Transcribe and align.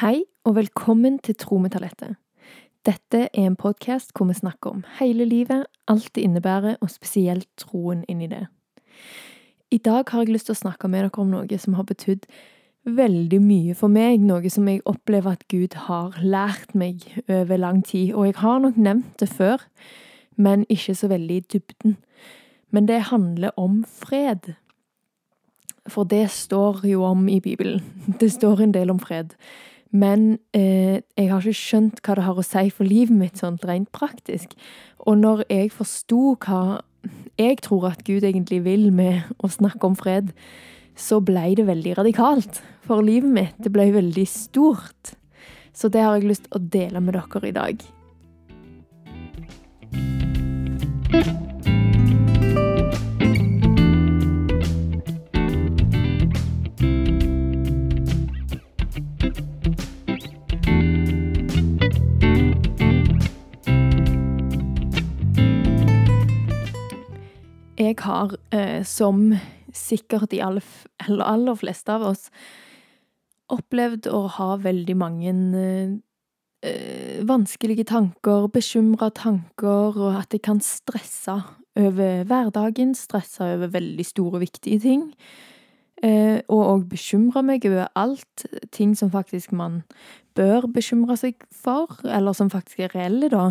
Hei, 0.00 0.22
og 0.48 0.54
velkommen 0.56 1.18
til 1.18 1.34
Tro 1.36 1.58
med 1.60 1.74
talentet. 1.74 2.14
Dette 2.88 3.18
er 3.26 3.42
en 3.44 3.56
podkast 3.60 4.14
hvor 4.16 4.30
vi 4.30 4.36
snakker 4.38 4.70
om 4.70 4.78
hele 4.96 5.26
livet, 5.28 5.66
alt 5.92 6.08
det 6.14 6.22
innebærer, 6.24 6.78
og 6.80 6.88
spesielt 6.88 7.44
troen 7.60 8.00
inni 8.08 8.30
det. 8.30 8.46
I 9.70 9.76
dag 9.76 10.08
har 10.08 10.24
jeg 10.24 10.32
lyst 10.32 10.48
til 10.48 10.56
å 10.56 10.60
snakke 10.62 10.88
med 10.88 11.04
dere 11.04 11.20
om 11.20 11.28
noe 11.34 11.60
som 11.60 11.76
har 11.76 11.84
betydd 11.84 12.24
veldig 12.88 13.42
mye 13.44 13.76
for 13.76 13.92
meg, 13.92 14.24
noe 14.24 14.48
som 14.48 14.72
jeg 14.72 14.80
opplever 14.88 15.36
at 15.36 15.44
Gud 15.52 15.76
har 15.84 16.16
lært 16.24 16.72
meg 16.72 17.04
over 17.28 17.60
lang 17.60 17.84
tid, 17.84 18.14
og 18.14 18.30
jeg 18.30 18.40
har 18.40 18.64
nok 18.64 18.80
nevnt 18.80 19.20
det 19.20 19.28
før, 19.28 19.68
men 20.40 20.64
ikke 20.72 20.96
så 20.96 21.12
veldig 21.12 21.42
i 21.42 21.48
dybden. 21.52 21.98
Men 22.72 22.88
det 22.88 23.10
handler 23.12 23.52
om 23.60 23.82
fred. 23.84 24.54
For 25.84 26.08
det 26.08 26.30
står 26.30 26.86
jo 26.88 27.04
om 27.04 27.28
i 27.28 27.36
Bibelen. 27.40 27.84
Det 28.20 28.32
står 28.32 28.64
en 28.64 28.72
del 28.72 28.96
om 28.96 28.98
fred. 28.98 29.36
Men 29.90 30.38
eh, 30.54 31.02
jeg 31.18 31.30
har 31.30 31.42
ikke 31.42 31.58
skjønt 31.58 32.02
hva 32.06 32.14
det 32.18 32.26
har 32.28 32.38
å 32.38 32.46
si 32.46 32.68
for 32.70 32.86
livet 32.86 33.16
mitt, 33.16 33.40
sånn 33.40 33.58
rent 33.66 33.90
praktisk. 33.96 34.54
Og 35.06 35.18
når 35.18 35.44
jeg 35.50 35.72
forsto 35.74 36.36
hva 36.44 36.80
jeg 37.40 37.62
tror 37.64 37.88
at 37.90 38.04
Gud 38.04 38.26
egentlig 38.26 38.60
vil 38.66 38.90
med 38.92 39.30
å 39.40 39.48
snakke 39.50 39.86
om 39.88 39.96
fred, 39.96 40.34
så 40.96 41.20
ble 41.24 41.54
det 41.56 41.64
veldig 41.68 41.96
radikalt 41.98 42.60
for 42.84 43.02
livet 43.04 43.32
mitt. 43.32 43.56
Det 43.58 43.72
ble 43.72 43.88
veldig 43.94 44.26
stort. 44.28 45.14
Så 45.72 45.88
det 45.88 46.02
har 46.04 46.18
jeg 46.18 46.28
lyst 46.28 46.46
til 46.48 46.58
å 46.58 46.66
dele 46.76 47.00
med 47.00 47.16
dere 47.16 47.48
i 47.48 47.56
dag. 47.56 47.88
Jeg 67.90 68.04
har, 68.04 68.36
eh, 68.54 68.84
som 68.86 69.32
sikkert 69.74 70.30
de 70.30 70.38
aller, 70.42 70.62
eller 71.08 71.26
aller 71.26 71.56
fleste 71.58 71.90
av 71.90 72.04
oss, 72.12 72.28
opplevd 73.50 74.06
å 74.06 74.28
ha 74.30 74.52
veldig 74.62 74.94
mange 74.94 75.32
eh, 76.62 77.24
vanskelige 77.26 77.88
tanker, 77.90 78.46
bekymra 78.54 79.10
tanker, 79.10 79.98
og 79.98 80.20
at 80.20 80.30
jeg 80.30 80.44
kan 80.46 80.62
stresse 80.62 81.34
over 81.80 82.22
hverdagen, 82.30 82.94
stresse 82.94 83.42
over 83.56 83.72
veldig 83.74 84.06
store, 84.06 84.44
viktige 84.44 84.78
ting. 84.86 85.08
Eh, 86.00 86.40
og 86.48 86.60
òg 86.64 86.84
bekymre 86.88 87.42
meg 87.44 87.66
over 87.68 87.90
alt, 87.98 88.46
ting 88.72 88.94
som 88.96 89.10
faktisk 89.12 89.52
man 89.52 89.82
bør 90.38 90.64
bekymre 90.72 91.16
seg 91.20 91.42
for, 91.52 91.98
eller 92.08 92.32
som 92.32 92.48
faktisk 92.48 92.80
er 92.86 92.94
reelle, 92.94 93.28
da. 93.28 93.50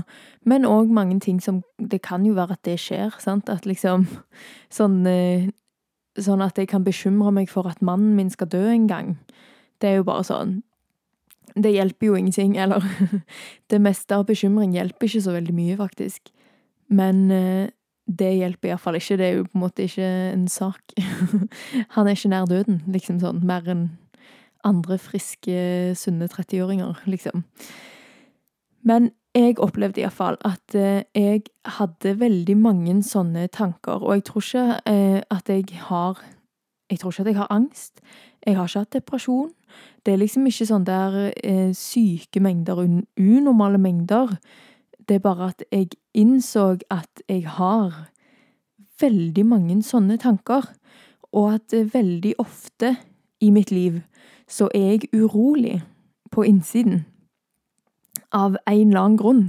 Men 0.49 0.65
òg 0.65 0.89
mange 0.89 1.19
ting 1.19 1.37
som 1.43 1.61
Det 1.77 2.01
kan 2.01 2.25
jo 2.25 2.33
være 2.33 2.57
at 2.57 2.65
det 2.65 2.79
skjer, 2.79 3.13
sant, 3.19 3.49
at 3.49 3.65
liksom 3.65 4.07
Sånn 4.77 5.05
eh, 5.05 5.49
Sånn 6.19 6.41
at 6.41 6.57
jeg 6.57 6.67
kan 6.67 6.83
bekymre 6.83 7.31
meg 7.31 7.49
for 7.49 7.69
at 7.69 7.83
mannen 7.85 8.15
min 8.17 8.29
skal 8.29 8.49
dø 8.49 8.65
en 8.67 8.87
gang. 8.89 9.17
Det 9.79 9.87
er 9.87 9.99
jo 9.99 10.07
bare 10.09 10.25
sånn 10.25 10.63
Det 11.55 11.71
hjelper 11.71 12.07
jo 12.07 12.15
ingenting, 12.17 12.57
eller 12.63 12.81
Det 13.69 13.79
meste 13.81 14.15
av 14.15 14.25
bekymring 14.25 14.73
hjelper 14.73 15.05
ikke 15.05 15.21
så 15.21 15.37
veldig 15.37 15.53
mye, 15.53 15.77
faktisk. 15.77 16.33
Men 16.89 17.29
eh, 17.31 17.69
det 18.09 18.31
hjelper 18.39 18.71
iallfall 18.71 18.97
ikke. 18.97 19.17
Det 19.19 19.25
er 19.27 19.37
jo 19.37 19.45
på 19.45 19.57
en 19.57 19.63
måte 19.63 19.85
ikke 19.85 20.09
en 20.33 20.47
sak. 20.49 20.95
Han 21.95 22.07
er 22.07 22.17
ikke 22.17 22.31
nær 22.33 22.49
døden, 22.49 22.81
liksom 22.89 23.19
sånn, 23.21 23.43
mer 23.45 23.67
enn 23.69 23.85
andre 24.67 24.97
friske, 24.99 25.59
sunne 25.95 26.27
30-åringer, 26.27 27.05
liksom. 27.07 27.45
Men 28.83 29.11
jeg 29.35 29.59
opplevde 29.61 30.01
iallfall 30.01 30.39
at 30.47 30.75
eh, 30.75 31.05
jeg 31.15 31.45
hadde 31.77 32.15
veldig 32.19 32.55
mange 32.57 32.95
sånne 33.05 33.47
tanker, 33.53 34.01
og 34.01 34.17
jeg 34.17 34.25
tror 34.27 34.45
ikke 34.45 34.65
eh, 34.89 35.21
at 35.29 35.49
jeg 35.49 35.79
har 35.89 36.25
Jeg 36.89 36.99
tror 36.99 37.11
ikke 37.11 37.21
at 37.21 37.27
jeg 37.27 37.37
har 37.37 37.47
angst. 37.53 37.99
Jeg 38.47 38.55
har 38.57 38.65
ikke 38.65 38.79
hatt 38.79 38.93
depresjon. 38.93 39.51
Det 40.01 40.13
er 40.13 40.17
liksom 40.17 40.47
ikke 40.49 40.65
sånn 40.65 40.87
der 40.87 41.17
eh, 41.43 41.69
syke 41.77 42.41
mengder, 42.41 42.81
unormale 43.13 43.77
mengder. 43.77 44.33
Det 45.09 45.15
er 45.15 45.25
bare 45.25 45.47
at 45.49 45.63
jeg 45.71 45.87
innså 46.13 46.77
at 46.93 47.21
jeg 47.29 47.47
har 47.49 47.95
veldig 49.01 49.45
mange 49.45 49.79
sånne 49.83 50.19
tanker, 50.21 50.67
og 51.33 51.53
at 51.53 51.73
veldig 51.93 52.35
ofte 52.37 52.95
i 53.41 53.49
mitt 53.49 53.71
liv 53.71 54.01
så 54.49 54.67
er 54.75 54.93
jeg 54.93 55.09
urolig 55.13 55.79
på 56.31 56.45
innsiden. 56.45 57.07
Av 58.33 58.57
en 58.67 58.87
eller 58.87 59.01
annen 59.01 59.17
grunn. 59.17 59.43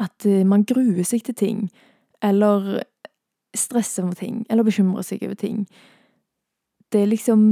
At 0.00 0.24
eh, 0.24 0.46
man 0.46 0.64
gruer 0.64 1.04
seg 1.04 1.26
til 1.26 1.34
ting, 1.36 1.62
eller 2.24 2.86
stresser 3.56 4.06
over 4.06 4.16
ting, 4.16 4.46
eller 4.48 4.64
bekymrer 4.64 5.04
seg 5.04 5.24
over 5.26 5.36
ting. 5.36 5.66
Det 6.92 7.02
er 7.02 7.12
liksom 7.12 7.50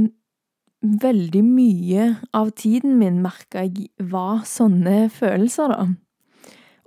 Veldig 0.77 1.41
mye 1.41 2.03
av 2.37 2.51
tiden 2.53 2.99
min 2.99 3.15
merka 3.23 3.63
jeg 3.65 3.87
var 3.97 4.43
sånne 4.45 5.07
følelser, 5.09 5.73
da. 5.73 5.87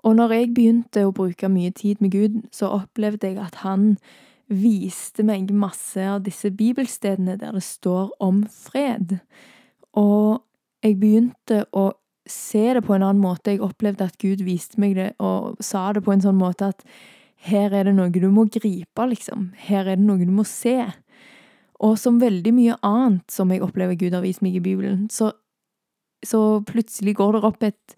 Og 0.05 0.16
når 0.16 0.33
jeg 0.33 0.50
begynte 0.56 1.05
å 1.05 1.15
bruke 1.15 1.49
mye 1.53 1.72
tid 1.77 2.00
med 2.00 2.15
Gud, 2.15 2.43
så 2.55 2.71
opplevde 2.72 3.28
jeg 3.28 3.41
at 3.43 3.61
han 3.65 3.97
viste 4.50 5.22
meg 5.27 5.53
masse 5.55 6.03
av 6.03 6.25
disse 6.27 6.50
bibelstedene 6.50 7.37
der 7.38 7.55
det 7.55 7.62
står 7.62 8.10
om 8.22 8.43
fred. 8.50 9.21
Og 9.94 10.41
jeg 10.83 10.97
begynte 10.99 11.65
å 11.77 11.91
se 12.31 12.65
det 12.75 12.83
på 12.87 12.97
en 12.97 13.05
annen 13.05 13.22
måte. 13.22 13.55
Jeg 13.55 13.65
opplevde 13.65 14.09
at 14.09 14.19
Gud 14.22 14.43
viste 14.47 14.81
meg 14.81 14.97
det 14.99 15.12
og 15.22 15.60
sa 15.65 15.91
det 15.94 16.03
på 16.06 16.15
en 16.15 16.25
sånn 16.25 16.39
måte 16.41 16.72
at 16.72 16.84
her 17.47 17.72
er 17.72 17.89
det 17.89 17.94
noe 17.97 18.12
du 18.12 18.28
må 18.33 18.47
gripe, 18.53 19.06
liksom. 19.09 19.50
Her 19.56 19.87
er 19.87 19.97
det 19.97 20.05
noe 20.05 20.21
du 20.21 20.33
må 20.34 20.44
se. 20.49 20.77
Og 21.81 21.97
som 21.99 22.21
veldig 22.21 22.53
mye 22.53 22.77
annet 22.84 23.33
som 23.33 23.53
jeg 23.53 23.65
opplever 23.65 23.97
Gud 23.97 24.16
har 24.16 24.25
vist 24.25 24.43
meg 24.44 24.59
i 24.59 24.65
Bibelen, 24.65 25.06
så, 25.12 25.31
så 26.27 26.60
plutselig 26.69 27.16
går 27.16 27.39
det 27.39 27.47
opp 27.49 27.65
et 27.65 27.97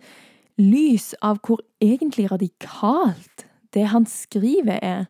lys 0.61 1.13
av 1.23 1.41
hvor 1.47 1.63
egentlig 1.83 2.31
radikalt 2.33 3.47
det 3.73 3.87
han 3.93 4.07
skriver, 4.07 4.79
er. 4.83 5.07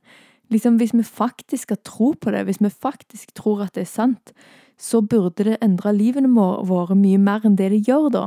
Liksom, 0.53 0.76
hvis 0.78 0.92
vi 0.94 1.03
faktisk 1.03 1.62
skal 1.62 1.80
tro 1.84 2.12
på 2.12 2.30
det, 2.30 2.44
hvis 2.47 2.60
vi 2.62 2.70
faktisk 2.70 3.32
tror 3.34 3.64
at 3.64 3.75
det 3.75 3.86
er 3.86 3.91
sant, 3.91 4.32
så 4.78 5.00
burde 5.00 5.47
det 5.47 5.60
endre 5.62 5.92
livene 5.94 6.31
våre 6.66 6.94
mye 6.98 7.19
mer 7.19 7.47
enn 7.47 7.56
det 7.58 7.70
det 7.72 7.84
gjør, 7.88 8.08
da. 8.12 8.25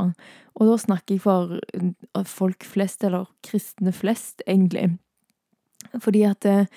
Og 0.55 0.69
da 0.69 0.77
snakker 0.79 1.17
jeg 1.17 1.23
for 1.25 1.57
uh, 1.59 2.23
folk 2.23 2.63
flest, 2.63 3.03
eller 3.03 3.27
kristne 3.43 3.91
flest, 3.95 4.43
egentlig. 4.47 4.95
Fordi 5.99 6.23
at 6.27 6.41
det, 6.43 6.67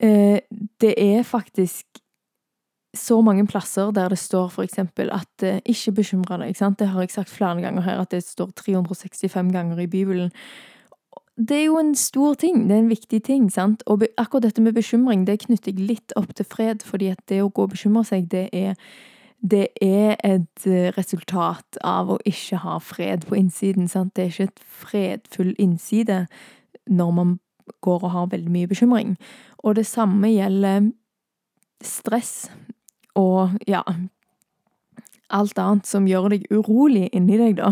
eh, 0.00 0.40
det 0.80 0.94
er 0.96 1.22
faktisk 1.26 2.01
så 2.94 3.20
mange 3.24 3.46
plasser 3.48 3.90
der 3.96 4.12
det 4.12 4.18
står 4.20 4.50
for 4.52 4.66
eksempel 4.66 5.08
at 5.14 5.46
eh, 5.46 5.62
ikke 5.64 5.96
bekymre 6.02 6.38
deg. 6.42 6.58
Det 6.78 6.88
har 6.88 7.00
jeg 7.00 7.14
sagt 7.14 7.30
flere 7.30 7.62
ganger 7.62 7.82
her, 7.82 8.02
at 8.02 8.10
det 8.10 8.24
står 8.24 8.52
365 8.56 9.52
ganger 9.52 9.80
i 9.80 9.86
Bibelen 9.86 10.30
det 11.36 11.56
er 11.56 11.64
jo 11.64 11.78
en 11.78 11.94
stor 11.94 12.34
ting, 12.34 12.68
det 12.68 12.76
er 12.76 12.82
en 12.82 12.90
viktig 12.90 13.22
ting, 13.24 13.52
sant. 13.52 13.82
Og 13.86 14.02
akkurat 14.20 14.42
dette 14.42 14.62
med 14.62 14.74
bekymring, 14.76 15.26
det 15.26 15.40
knytter 15.46 15.72
jeg 15.72 15.86
litt 15.88 16.12
opp 16.16 16.34
til 16.36 16.44
fred, 16.44 16.84
fordi 16.84 17.08
at 17.08 17.22
det 17.28 17.40
å 17.42 17.48
gå 17.48 17.64
og 17.64 17.72
bekymre 17.72 18.04
seg, 18.04 18.28
det 18.30 18.48
er 18.52 18.76
det 19.42 19.72
er 19.82 20.14
et 20.22 20.66
eh, 20.70 20.92
resultat 20.94 21.78
av 21.82 22.12
å 22.14 22.18
ikke 22.24 22.60
ha 22.62 22.76
fred 22.78 23.24
på 23.26 23.34
innsiden. 23.34 23.88
Sant? 23.90 24.12
Det 24.14 24.22
er 24.22 24.30
ikke 24.30 24.50
et 24.52 24.60
fredfull 24.62 25.50
innside 25.58 26.26
når 26.86 27.10
man 27.16 27.32
går 27.82 28.04
og 28.04 28.12
har 28.14 28.28
veldig 28.30 28.52
mye 28.54 28.70
bekymring. 28.70 29.16
Og 29.64 29.74
det 29.80 29.86
samme 29.90 30.30
gjelder 30.30 30.92
stress 31.82 32.52
og 33.18 33.56
ja 33.68 33.82
Alt 35.32 35.56
annet 35.56 35.88
som 35.88 36.04
gjør 36.04 36.28
deg 36.28 36.42
urolig 36.52 37.06
inni 37.16 37.38
deg, 37.40 37.54
da. 37.56 37.70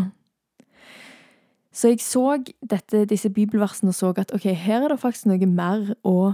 Så 1.77 1.91
jeg 1.93 2.01
så 2.01 2.39
dette, 2.65 3.03
disse 3.05 3.29
bibelversene 3.29 3.93
og 3.93 3.95
så 3.99 4.15
at 4.17 4.33
ok, 4.33 4.47
her 4.57 4.87
er 4.87 4.95
det 4.95 5.03
faktisk 5.03 5.29
noe 5.29 5.45
mer 5.47 5.91
å 6.01 6.33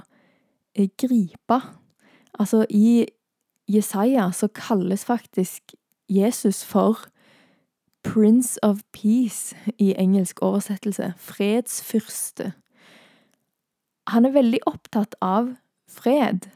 eh, 0.78 0.86
gripe. 0.94 1.58
Altså, 2.38 2.62
i 2.70 3.08
Jesaja 3.66 4.30
så 4.30 4.46
kalles 4.54 5.02
faktisk 5.04 5.74
Jesus 6.06 6.62
for 6.64 7.08
Prince 8.06 8.58
of 8.62 8.84
Peace 8.92 9.56
i 9.78 9.94
engelsk 9.98 10.38
oversettelse. 10.42 11.12
Fredsfyrste. 11.18 12.52
Han 14.06 14.24
er 14.24 14.36
veldig 14.36 14.60
opptatt 14.66 15.18
av 15.20 15.56
fred. 15.90 16.46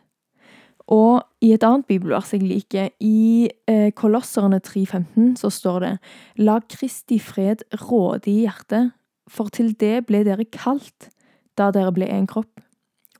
Og 0.91 1.23
i 1.41 1.53
et 1.55 1.63
annet 1.63 1.87
bibelvers 1.87 2.33
jeg 2.35 2.43
liker, 2.43 2.89
i 3.01 3.49
eh, 3.71 3.93
Kolosserne 3.95 4.61
3,15, 4.67 5.37
så 5.39 5.51
står 5.51 5.79
det 5.85 5.93
La 6.37 6.59
Kristi 6.67 7.21
fred 7.23 7.63
råde 7.85 8.31
i 8.31 8.41
hjertet, 8.43 8.91
for 9.31 9.53
til 9.55 9.71
det 9.79 10.07
ble 10.09 10.25
dere 10.27 10.45
kalt 10.51 11.13
da 11.59 11.71
dere 11.71 11.95
ble 11.95 12.09
en 12.11 12.27
kropp. 12.27 12.59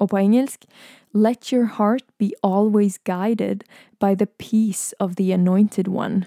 Og 0.01 0.11
på 0.11 0.19
engelsk 0.19 0.67
Let 1.15 1.51
your 1.53 1.65
heart 1.79 2.05
be 2.19 2.33
always 2.43 2.99
guided 2.99 3.63
by 4.01 4.15
the 4.15 4.27
peace 4.27 4.95
of 5.01 5.17
the 5.17 5.33
anointed 5.33 5.89
one, 5.89 6.25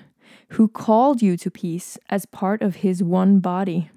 who 0.57 0.68
called 0.68 1.22
you 1.22 1.38
to 1.38 1.50
peace 1.50 1.98
as 2.10 2.25
part 2.25 2.62
of 2.62 2.75
his 2.75 3.01
one 3.01 3.42
body. 3.42 3.90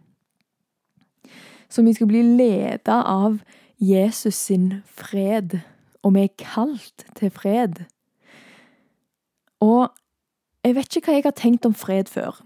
Så 1.69 1.83
vi 1.83 1.93
skal 1.93 2.07
bli 2.07 2.23
leda 2.23 3.03
av 3.03 3.39
Jesus 3.79 4.35
sin 4.35 4.75
fred, 4.85 5.61
og 6.07 6.15
vi 6.15 6.27
er 6.27 6.35
kalt 6.39 7.07
til 7.19 7.33
fred. 7.35 7.81
Og 9.65 9.89
jeg 10.63 10.77
vet 10.77 10.99
ikke 10.99 11.11
hva 11.11 11.17
jeg 11.17 11.27
har 11.27 11.39
tenkt 11.39 11.67
om 11.67 11.75
fred 11.75 12.11
før. 12.11 12.39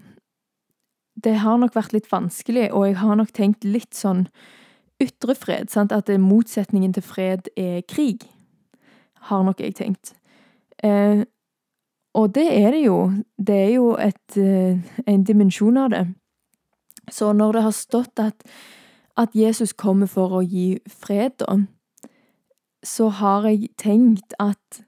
Det 1.21 1.35
har 1.43 1.59
nok 1.61 1.75
vært 1.75 1.93
litt 1.93 2.09
vanskelig, 2.09 2.71
og 2.73 2.87
jeg 2.87 2.97
har 3.01 3.17
nok 3.19 3.33
tenkt 3.37 3.67
litt 3.67 3.93
sånn 3.97 4.25
ytre 5.01 5.35
fred, 5.37 5.69
sant? 5.73 5.93
at 5.93 6.09
motsetningen 6.21 6.93
til 6.95 7.05
fred 7.05 7.51
er 7.57 7.81
krig. 7.89 8.25
Har 9.29 9.43
nok 9.45 9.61
jeg 9.61 9.75
tenkt. 9.77 10.15
Eh, 10.81 11.21
og 12.17 12.33
det 12.35 12.47
er 12.49 12.71
det 12.73 12.85
jo. 12.85 12.97
Det 13.37 13.57
er 13.57 13.73
jo 13.75 13.91
et, 14.01 14.37
eh, 14.37 14.79
en 15.05 15.23
dimensjon 15.23 15.77
av 15.77 15.91
det. 15.93 16.05
Så 17.11 17.33
når 17.33 17.53
det 17.53 17.63
har 17.67 17.75
stått 17.75 18.19
at, 18.19 18.43
at 19.17 19.35
Jesus 19.35 19.73
kommer 19.73 20.07
for 20.07 20.39
å 20.39 20.41
gi 20.41 20.79
fred, 20.87 21.37
da, 21.37 21.59
så 22.83 23.09
har 23.09 23.45
jeg 23.49 23.69
tenkt 23.77 24.33
at 24.39 24.81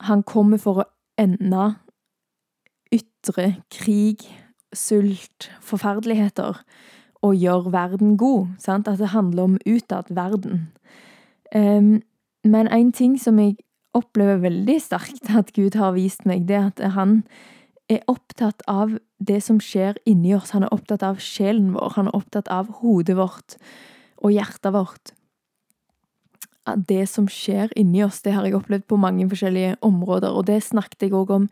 han 0.00 0.22
kommer 0.22 0.60
for 0.60 0.82
å 0.82 0.88
ende 1.20 1.74
ytre 2.94 3.60
krig, 3.72 4.24
sult, 4.72 5.50
forferdeligheter, 5.60 6.62
og 7.20 7.36
gjøre 7.36 7.72
verden 7.74 8.16
god. 8.16 8.54
Sant? 8.58 8.88
At 8.88 8.98
det 8.98 9.12
handler 9.12 9.50
om 9.50 9.58
utad 9.66 10.08
verden. 10.08 10.70
Um, 11.54 12.00
men 12.44 12.68
en 12.72 12.92
ting 12.92 13.18
som 13.20 13.38
jeg 13.38 13.58
opplever 13.92 14.40
veldig 14.40 14.78
sterkt 14.80 15.32
at 15.36 15.52
Gud 15.52 15.76
har 15.76 15.92
vist 15.98 16.24
meg, 16.24 16.46
det 16.48 16.56
er 16.56 16.68
at 16.70 16.82
han 16.94 17.20
er 17.90 18.04
opptatt 18.08 18.62
av 18.70 18.94
det 19.18 19.40
som 19.44 19.58
skjer 19.60 19.98
inni 20.08 20.32
oss. 20.36 20.54
Han 20.54 20.64
er 20.64 20.72
opptatt 20.72 21.02
av 21.04 21.20
sjelen 21.20 21.74
vår. 21.74 21.96
Han 21.98 22.08
er 22.08 22.16
opptatt 22.16 22.48
av 22.48 22.70
hodet 22.80 23.18
vårt 23.18 23.58
og 24.22 24.32
hjertet 24.32 24.72
vårt. 24.72 25.12
Det 26.76 27.04
som 27.08 27.28
skjer 27.30 27.72
inni 27.78 28.02
oss, 28.04 28.20
det 28.24 28.34
har 28.36 28.46
jeg 28.46 28.56
opplevd 28.58 28.86
på 28.90 28.98
mange 29.00 29.28
forskjellige 29.30 29.76
områder, 29.86 30.30
og 30.30 30.46
det 30.50 30.62
snakket 30.66 31.08
jeg 31.08 31.16
òg 31.16 31.32
om 31.36 31.48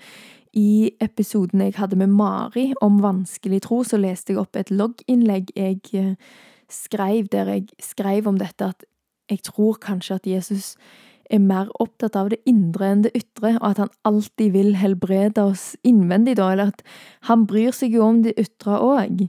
i 0.57 0.91
episoden 1.05 1.61
jeg 1.61 1.77
hadde 1.77 1.99
med 2.01 2.15
Mari 2.17 2.71
om 2.83 3.03
vanskelig 3.05 3.63
tro, 3.67 3.83
så 3.85 3.99
leste 4.01 4.33
jeg 4.33 4.41
opp 4.41 4.57
et 4.57 4.73
logginnlegg 4.73 5.53
jeg 5.57 5.83
eh, 5.95 6.15
skrev, 6.73 7.29
der 7.33 7.53
jeg 7.53 7.69
skrev 7.83 8.29
om 8.29 8.41
dette 8.41 8.73
at 8.73 8.89
jeg 9.29 9.45
tror 9.45 9.77
kanskje 9.83 10.17
at 10.17 10.27
Jesus 10.27 10.73
er 11.29 11.43
mer 11.45 11.69
opptatt 11.83 12.17
av 12.17 12.31
det 12.33 12.41
indre 12.49 12.89
enn 12.89 13.05
det 13.05 13.13
ytre, 13.19 13.59
og 13.59 13.67
at 13.71 13.83
han 13.83 13.93
alltid 14.09 14.55
vil 14.55 14.71
helbrede 14.81 15.45
oss 15.51 15.75
innvendig, 15.85 16.39
da, 16.41 16.53
eller 16.55 16.73
at 16.73 16.85
han 17.29 17.45
bryr 17.49 17.75
seg 17.77 17.97
jo 17.97 18.07
om 18.07 18.23
det 18.25 18.37
ytre 18.41 18.79
òg, 18.81 19.27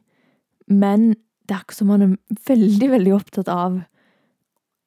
men 0.71 1.11
det 1.49 1.57
er 1.57 1.63
akkurat 1.63 1.79
som 1.81 1.91
han 1.91 2.05
er 2.05 2.39
veldig, 2.47 2.89
veldig 2.93 3.15
opptatt 3.17 3.51
av 3.51 3.81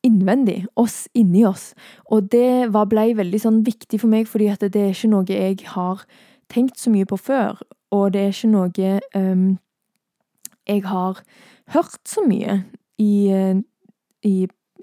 innvendig, 0.03 0.65
oss 0.77 1.07
inni 1.15 1.45
oss, 1.47 1.73
og 2.11 2.31
det 2.33 2.71
ble 2.73 3.05
veldig 3.19 3.41
sånn 3.41 3.61
viktig 3.67 4.01
for 4.03 4.11
meg, 4.11 4.27
fordi 4.31 4.49
at 4.53 4.65
det 4.65 4.83
er 4.83 4.95
ikke 4.95 5.13
noe 5.13 5.29
jeg 5.29 5.61
har 5.75 6.03
tenkt 6.53 6.81
så 6.81 6.91
mye 6.93 7.09
på 7.09 7.19
før, 7.21 7.61
og 7.95 8.13
det 8.15 8.25
er 8.25 8.35
ikke 8.35 8.51
noe 8.53 8.97
um, 9.15 9.47
jeg 10.69 10.83
har 10.87 11.23
hørt 11.75 12.03
så 12.09 12.25
mye 12.27 12.63
i, 12.99 13.13
eh, 13.35 13.63
i 14.27 14.35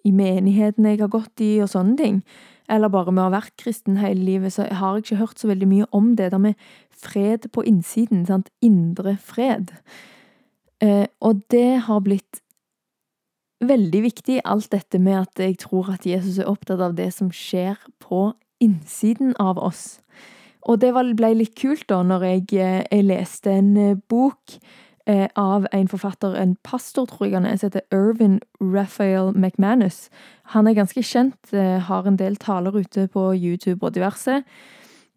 i 0.06 0.12
menigheten 0.16 0.88
jeg 0.88 1.02
har 1.02 1.12
gått 1.12 1.44
i, 1.44 1.58
og 1.64 1.72
sånne 1.72 1.98
ting. 2.00 2.22
Eller 2.70 2.92
bare 2.94 3.12
med 3.14 3.24
å 3.24 3.30
ha 3.30 3.40
vært 3.40 3.56
kristen 3.62 3.98
hele 4.02 4.22
livet, 4.26 4.54
så 4.54 4.68
har 4.68 4.98
jeg 4.98 5.08
ikke 5.08 5.22
hørt 5.24 5.42
så 5.42 5.50
veldig 5.50 5.70
mye 5.70 5.90
om 5.96 6.14
det 6.20 6.30
der 6.34 6.42
med 6.42 6.70
fred 6.94 7.50
på 7.54 7.66
innsiden. 7.68 8.26
Sant? 8.30 8.52
Indre 8.66 9.18
fred. 9.18 9.74
Eh, 10.84 11.08
og 11.26 11.42
det 11.52 11.86
har 11.88 12.04
blitt 12.06 12.44
veldig 13.60 14.02
viktig, 14.04 14.42
alt 14.46 14.70
dette 14.72 15.00
med 15.00 15.22
at 15.22 15.42
jeg 15.44 15.58
tror 15.64 15.94
at 15.94 16.06
Jesus 16.08 16.40
er 16.40 16.50
opptatt 16.50 16.82
av 16.84 16.96
det 16.96 17.10
som 17.16 17.32
skjer 17.32 17.80
på 18.00 18.34
innsiden 18.64 19.34
av 19.40 19.60
oss. 19.60 20.00
Og 20.68 20.82
det 20.82 20.92
ble 20.94 21.34
litt 21.36 21.56
kult 21.60 21.88
da, 21.90 22.04
når 22.04 22.26
jeg, 22.28 22.46
eh, 22.60 22.84
jeg 22.92 23.08
leste 23.08 23.52
en 23.52 23.76
eh, 23.78 23.98
bok 24.10 24.60
Eh, 25.10 25.28
av 25.36 25.66
en 25.72 25.88
forfatter, 25.88 26.36
en 26.36 26.56
pastor, 26.64 27.06
tror 27.06 27.26
jeg 27.26 27.34
han 27.34 27.46
er, 27.46 27.56
som 27.58 27.72
heter 27.72 27.96
Irvin 27.96 28.40
Raphael 28.62 29.32
McManus. 29.34 30.10
Han 30.54 30.68
er 30.68 30.76
ganske 30.78 31.02
kjent, 31.02 31.50
har 31.88 32.06
en 32.06 32.20
del 32.20 32.36
taler 32.38 32.76
ute 32.78 33.08
på 33.08 33.32
YouTube 33.34 33.82
og 33.82 33.96
diverse. 33.96 34.44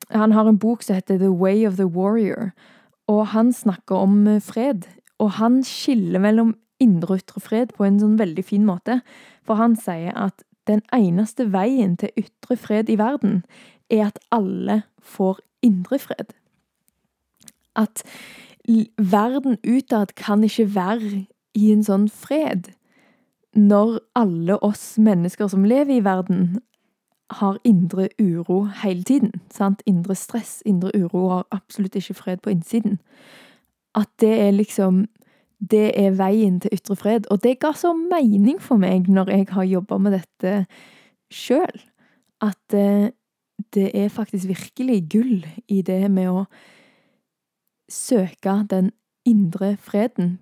Han 0.09 0.33
har 0.33 0.49
en 0.49 0.59
bok 0.59 0.83
som 0.83 0.97
heter 0.97 1.19
The 1.19 1.29
Way 1.29 1.67
of 1.67 1.77
the 1.77 1.87
Warrior, 1.87 2.55
og 3.07 3.27
han 3.27 3.53
snakker 3.53 3.97
om 3.97 4.41
fred. 4.41 4.89
Og 5.19 5.31
han 5.37 5.61
skiller 5.63 6.19
mellom 6.25 6.55
indre 6.83 7.17
og 7.17 7.23
ytre 7.23 7.43
fred 7.45 7.75
på 7.77 7.87
en 7.87 8.01
sånn 8.03 8.19
veldig 8.21 8.45
fin 8.47 8.67
måte, 8.67 9.01
for 9.47 9.61
han 9.61 9.77
sier 9.79 10.15
at 10.19 10.45
den 10.71 10.83
eneste 10.95 11.49
veien 11.53 11.97
til 11.99 12.13
ytre 12.19 12.59
fred 12.59 12.91
i 12.91 12.99
verden 12.99 13.43
er 13.91 14.09
at 14.11 14.21
alle 14.35 14.83
får 15.03 15.43
indre 15.63 15.99
fred. 16.03 16.35
At 17.79 18.05
verden 18.99 19.59
utad 19.67 20.15
kan 20.19 20.45
ikke 20.45 20.69
være 20.75 21.25
i 21.55 21.73
en 21.73 21.83
sånn 21.85 22.09
fred 22.09 22.73
når 23.53 23.99
alle 24.17 24.57
oss 24.65 24.95
mennesker 24.99 25.51
som 25.53 25.67
lever 25.69 25.99
i 25.99 26.05
verden, 26.05 26.61
har 27.33 27.59
indre 27.65 28.09
uro 28.21 28.65
hele 28.83 29.03
tiden. 29.03 29.33
Sant? 29.51 29.83
Indre 29.87 30.15
stress, 30.15 30.63
indre 30.67 30.91
uro, 30.95 31.25
og 31.25 31.31
har 31.33 31.47
absolutt 31.51 31.97
ikke 31.97 32.15
fred 32.15 32.43
på 32.45 32.51
innsiden. 32.53 32.99
At 33.97 34.09
det 34.21 34.33
er 34.41 34.51
liksom 34.51 35.07
Det 35.71 35.93
er 35.99 36.17
veien 36.19 36.59
til 36.61 36.73
ytre 36.75 36.97
fred. 36.99 37.29
Og 37.31 37.43
det 37.45 37.61
ga 37.63 37.71
så 37.77 37.93
mening 37.95 38.59
for 38.63 38.81
meg 38.83 39.07
når 39.11 39.31
jeg 39.31 39.49
har 39.55 39.69
jobba 39.69 39.99
med 40.03 40.17
dette 40.19 40.55
sjøl. 41.33 41.83
At 42.43 42.75
eh, 42.75 43.13
det 43.75 43.91
er 43.95 44.09
faktisk 44.11 44.49
virkelig 44.49 44.99
gull 45.13 45.47
i 45.69 45.83
det 45.87 46.11
med 46.11 46.33
å 46.33 46.45
søke 47.93 48.63
den 48.71 48.91
indre 49.29 49.77
freden. 49.79 50.41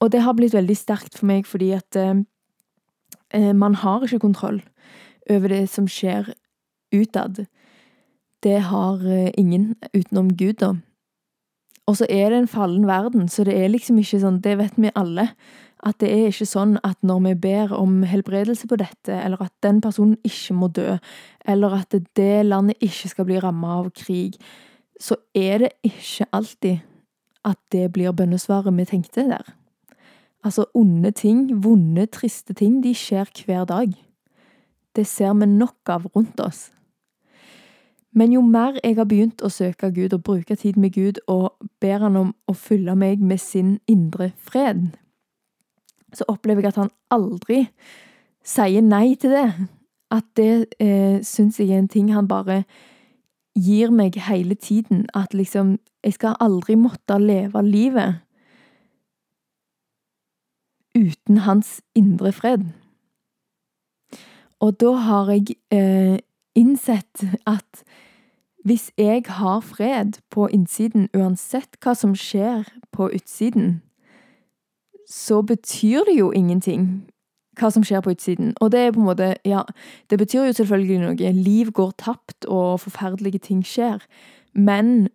Og 0.00 0.12
det 0.12 0.22
har 0.22 0.36
blitt 0.36 0.54
veldig 0.54 0.76
sterkt 0.78 1.18
for 1.18 1.26
meg 1.26 1.48
fordi 1.48 1.72
at 1.74 1.98
eh, 1.98 2.22
eh, 3.34 3.52
man 3.56 3.74
har 3.82 4.06
ikke 4.06 4.22
kontroll 4.28 4.62
over 5.30 5.50
det 5.50 5.64
som 5.72 5.88
skjer 5.90 6.30
utad. 6.94 7.46
Det 8.44 8.60
har 8.70 9.00
ingen 9.34 9.74
utenom 9.90 10.28
Gud, 10.38 10.60
da. 10.60 10.76
Og 11.86 12.00
så 12.00 12.06
er 12.10 12.32
det 12.32 12.38
en 12.40 12.50
fallen 12.50 12.86
verden, 12.88 13.28
så 13.30 13.44
det 13.46 13.54
er 13.54 13.70
liksom 13.70 13.98
ikke 14.02 14.18
sånn, 14.22 14.40
det 14.42 14.56
vet 14.58 14.78
vi 14.80 14.90
alle, 14.98 15.28
at 15.86 16.00
det 16.00 16.08
er 16.10 16.30
ikke 16.32 16.48
sånn 16.48 16.74
at 16.86 16.96
når 17.06 17.20
vi 17.28 17.34
ber 17.46 17.74
om 17.76 18.00
helbredelse 18.08 18.66
på 18.66 18.78
dette, 18.80 19.14
eller 19.14 19.44
at 19.44 19.52
den 19.62 19.78
personen 19.84 20.16
ikke 20.26 20.56
må 20.58 20.70
dø, 20.74 20.96
eller 21.46 21.76
at 21.78 21.94
det 22.18 22.46
landet 22.46 22.82
ikke 22.82 23.12
skal 23.12 23.28
bli 23.28 23.38
ramma 23.42 23.76
av 23.82 23.92
krig, 23.94 24.34
så 24.98 25.18
er 25.36 25.62
det 25.62 25.72
ikke 25.86 26.26
alltid 26.34 26.82
at 27.46 27.60
det 27.70 27.92
blir 27.94 28.16
bønnesvaret 28.16 28.74
vi 28.74 28.88
tenkte 28.88 29.28
der. 29.28 29.46
Altså, 30.46 30.66
onde 30.74 31.10
ting, 31.14 31.48
vonde, 31.62 32.06
triste 32.10 32.54
ting, 32.54 32.80
de 32.82 32.94
skjer 32.94 33.30
hver 33.46 33.66
dag. 33.68 33.94
Det 34.96 35.06
ser 35.06 35.34
vi 35.38 35.46
nok 35.50 35.90
av 35.92 36.06
rundt 36.14 36.40
oss. 36.40 36.70
Men 38.16 38.32
jo 38.32 38.40
mer 38.40 38.78
jeg 38.80 38.96
har 38.96 39.08
begynt 39.08 39.42
å 39.44 39.52
søke 39.52 39.90
Gud 39.92 40.14
og 40.16 40.22
bruke 40.24 40.56
tid 40.56 40.78
med 40.80 40.94
Gud 40.96 41.20
og 41.28 41.52
ber 41.80 42.00
Han 42.00 42.16
om 42.16 42.34
å 42.48 42.54
fylle 42.56 42.94
meg 42.96 43.20
med 43.20 43.40
sin 43.40 43.78
indre 43.86 44.30
fred, 44.36 44.88
så 46.16 46.24
opplever 46.32 46.64
jeg 46.64 46.72
at 46.72 46.80
Han 46.80 46.92
aldri 47.12 47.66
sier 48.46 48.84
nei 48.84 49.16
til 49.20 49.34
det. 49.36 49.48
At 50.10 50.24
det 50.38 50.70
eh, 50.80 51.18
syns 51.26 51.58
jeg 51.58 51.74
er 51.74 51.82
en 51.82 51.90
ting 51.90 52.12
Han 52.14 52.28
bare 52.30 52.62
gir 53.58 53.90
meg 53.90 54.14
hele 54.28 54.54
tiden 54.54 55.08
at 55.14 55.34
liksom 55.34 55.78
Jeg 56.04 56.14
skal 56.14 56.36
aldri 56.40 56.76
måtte 56.78 57.18
leve 57.18 57.62
livet 57.66 58.22
uten 60.96 61.42
hans 61.44 61.82
indre 61.94 62.30
fred. 62.32 62.62
Og 64.60 64.78
da 64.80 64.92
har 65.04 65.32
jeg 65.34 65.58
eh, 65.74 66.16
innsett 66.56 67.24
at 67.44 67.82
hvis 68.66 68.90
jeg 68.98 69.22
har 69.28 69.60
fred 69.60 70.18
på 70.30 70.48
innsiden, 70.50 71.08
uansett 71.14 71.76
hva 71.84 71.92
som 71.94 72.16
skjer 72.18 72.66
på 72.90 73.06
utsiden, 73.14 73.76
så 75.06 75.42
betyr 75.42 76.02
det 76.08 76.16
jo 76.18 76.32
ingenting 76.34 77.04
hva 77.60 77.70
som 77.70 77.84
skjer 77.86 78.02
på 78.02 78.10
utsiden. 78.16 78.56
Og 78.60 78.72
det 78.72 78.80
er 78.80 78.90
på 78.90 79.00
en 79.00 79.06
måte 79.06 79.36
Ja, 79.46 79.62
det 80.10 80.18
betyr 80.18 80.48
jo 80.48 80.56
selvfølgelig 80.58 80.98
noe. 80.98 81.32
Liv 81.32 81.70
går 81.70 81.94
tapt, 81.98 82.44
og 82.44 82.80
forferdelige 82.80 83.38
ting 83.38 83.62
skjer. 83.62 84.02
Men 84.52 85.08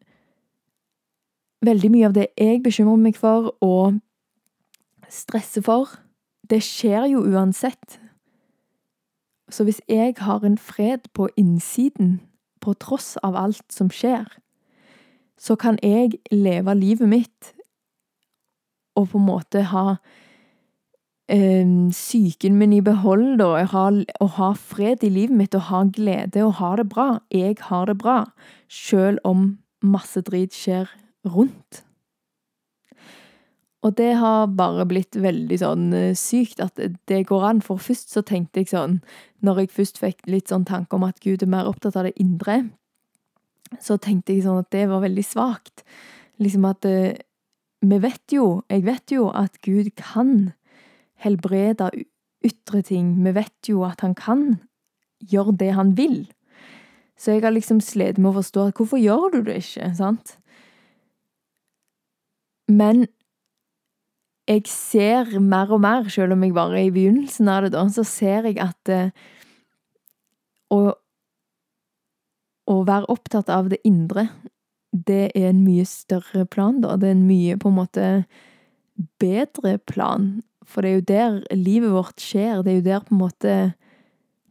veldig 1.62 1.92
mye 1.92 2.08
av 2.08 2.16
det 2.16 2.28
jeg 2.38 2.64
bekymrer 2.64 3.04
meg 3.04 3.20
for 3.20 3.52
og 3.62 4.00
stresser 5.10 5.62
for, 5.62 5.92
det 6.50 6.64
skjer 6.64 7.12
jo 7.12 7.28
uansett. 7.28 8.00
Så 9.52 9.68
hvis 9.68 9.82
jeg 9.90 10.16
har 10.18 10.46
en 10.48 10.58
fred 10.58 11.12
på 11.14 11.28
innsiden, 11.36 12.22
på 12.62 12.76
tross 12.80 13.16
av 13.26 13.36
alt 13.36 13.66
som 13.74 13.90
skjer, 13.94 14.28
så 15.42 15.58
kan 15.58 15.80
jeg 15.82 16.20
leve 16.32 16.76
livet 16.78 17.10
mitt 17.10 17.54
og 18.96 19.08
på 19.12 19.20
en 19.20 19.26
måte 19.26 19.64
ha 19.72 19.86
eh, 21.32 21.68
psyken 21.90 22.58
min 22.60 22.76
i 22.76 22.82
behold, 22.86 23.40
da, 23.40 23.48
og 23.62 23.72
ha, 23.74 23.86
og 24.22 24.34
ha 24.38 24.52
fred 24.58 25.06
i 25.08 25.10
livet 25.10 25.38
mitt 25.38 25.56
og 25.58 25.70
ha 25.72 25.84
glede 25.90 26.44
og 26.46 26.58
ha 26.60 26.76
det 26.80 26.90
bra. 26.92 27.10
Jeg 27.32 27.58
har 27.70 27.88
det 27.90 27.98
bra, 28.02 28.26
sjøl 28.68 29.20
om 29.28 29.56
masse 29.82 30.22
drit 30.28 30.54
skjer 30.56 30.92
rundt. 31.26 31.84
Og 33.82 33.96
det 33.98 34.12
har 34.22 34.52
bare 34.54 34.86
blitt 34.86 35.18
veldig 35.18 35.58
sånn 35.58 35.88
eh, 35.98 36.14
sykt 36.18 36.62
at 36.62 36.78
det 37.10 37.24
går 37.30 37.48
an, 37.48 37.64
for 37.66 37.82
først 37.82 38.14
så 38.14 38.22
tenkte 38.26 38.62
jeg 38.62 38.70
sånn, 38.74 39.00
når 39.42 39.64
jeg 39.64 39.74
først 39.78 40.02
fikk 40.04 40.22
litt 40.30 40.54
sånn 40.54 40.68
tanke 40.70 40.98
om 40.98 41.08
at 41.08 41.22
Gud 41.24 41.42
er 41.42 41.50
mer 41.50 41.70
opptatt 41.70 41.98
av 41.98 42.06
det 42.06 42.14
indre, 42.22 42.62
så 43.82 43.98
tenkte 43.98 44.36
jeg 44.36 44.46
sånn 44.46 44.62
at 44.62 44.70
det 44.76 44.86
var 44.92 45.02
veldig 45.02 45.26
svakt. 45.26 45.86
Liksom 46.42 46.68
at 46.70 46.86
eh, 46.86 47.18
vi 47.82 47.98
vet 48.04 48.36
jo, 48.36 48.62
jeg 48.70 48.86
vet 48.86 49.14
jo 49.14 49.30
at 49.34 49.58
Gud 49.66 49.90
kan 49.98 50.52
helbrede 51.22 51.90
ytre 52.46 52.82
ting. 52.86 53.16
Vi 53.26 53.34
vet 53.34 53.70
jo 53.70 53.82
at 53.88 54.04
han 54.06 54.14
kan 54.18 54.60
gjøre 55.32 55.58
det 55.58 55.72
han 55.78 55.96
vil. 55.98 56.28
Så 57.18 57.36
jeg 57.36 57.44
har 57.46 57.54
liksom 57.54 57.82
slitt 57.86 58.18
med 58.18 58.32
å 58.32 58.38
forstå 58.40 58.68
at 58.70 58.78
hvorfor 58.78 59.02
gjør 59.02 59.28
du 59.34 59.42
det 59.50 59.60
ikke, 59.62 59.92
sant? 59.98 60.36
Men 62.72 63.06
jeg 64.52 64.68
ser 64.70 65.38
mer 65.40 65.72
og 65.72 65.82
mer, 65.84 66.10
selv 66.12 66.36
om 66.36 66.44
jeg 66.44 66.56
bare 66.56 66.80
er 66.80 66.90
i 66.90 66.94
begynnelsen 66.94 67.50
av 67.52 67.66
det, 67.66 67.74
da, 67.76 67.86
så 67.92 68.04
ser 68.08 68.48
jeg 68.50 68.58
at 68.64 68.92
eh, 68.92 69.12
å, 70.72 70.80
å 72.72 72.76
være 72.88 73.10
opptatt 73.12 73.52
av 73.54 73.72
det 73.72 73.82
indre, 73.88 74.28
det 74.92 75.32
er 75.38 75.52
en 75.52 75.64
mye 75.64 75.86
større 75.88 76.46
plan, 76.52 76.82
da. 76.84 76.98
Det 77.00 77.10
er 77.10 77.16
en 77.16 77.28
mye, 77.28 77.58
på 77.60 77.72
en 77.72 77.78
måte, 77.78 78.08
bedre 79.22 79.78
plan. 79.88 80.42
For 80.68 80.84
det 80.84 80.90
er 80.90 80.98
jo 80.98 81.06
der 81.08 81.38
livet 81.56 81.94
vårt 81.94 82.24
skjer. 82.24 82.60
Det 82.64 82.74
er 82.74 82.82
jo 82.82 82.90
der, 82.90 83.06
på 83.08 83.16
en 83.16 83.24
måte 83.24 83.54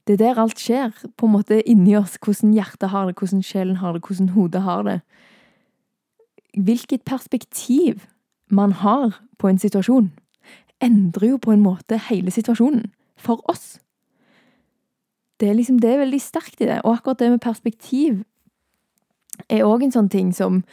Det 0.08 0.14
er 0.16 0.22
der 0.24 0.38
alt 0.42 0.58
skjer, 0.58 0.94
på 1.16 1.28
en 1.28 1.34
måte, 1.36 1.60
inni 1.68 1.92
oss. 1.94 2.16
Hvordan 2.18 2.54
hjertet 2.56 2.90
har 2.90 3.06
det, 3.06 3.18
hvordan 3.20 3.44
sjelen 3.44 3.76
har 3.78 3.92
det, 3.94 4.00
hvordan 4.06 4.32
hodet 4.34 4.62
har 4.64 4.82
det. 4.88 4.96
Hvilket 6.56 7.04
perspektiv 7.06 8.08
man 8.50 8.72
har 8.72 9.20
på 9.38 9.48
en 9.48 9.58
situasjon, 9.58 10.10
endrer 10.80 11.28
jo 11.28 11.36
på 11.36 11.52
en 11.52 11.62
måte 11.62 11.98
hele 12.08 12.30
situasjonen. 12.30 12.92
For 13.20 13.42
oss. 13.50 13.80
Det 15.40 15.48
er 15.48 15.52
liksom, 15.54 15.78
det 15.78 15.90
er 15.90 15.98
veldig 15.98 16.20
sterkt 16.20 16.60
i 16.60 16.64
det. 16.64 16.80
Og 16.84 16.92
akkurat 16.92 17.18
det 17.18 17.30
med 17.30 17.40
perspektiv 17.40 18.22
er 19.48 19.64
òg 19.64 19.84
en 19.84 19.92
sånn 19.92 20.08
ting 20.08 20.32
som 20.36 20.64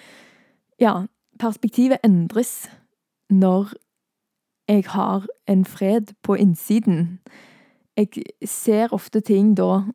Ja, 0.79 1.07
perspektivet 1.39 1.97
endres 2.05 2.69
når 3.33 3.71
jeg 4.69 4.85
har 4.87 5.25
en 5.47 5.65
fred 5.65 6.13
på 6.21 6.35
innsiden. 6.35 7.19
Jeg 7.97 8.07
ser 8.45 8.93
ofte 8.93 9.19
ting 9.19 9.57
da 9.57 9.87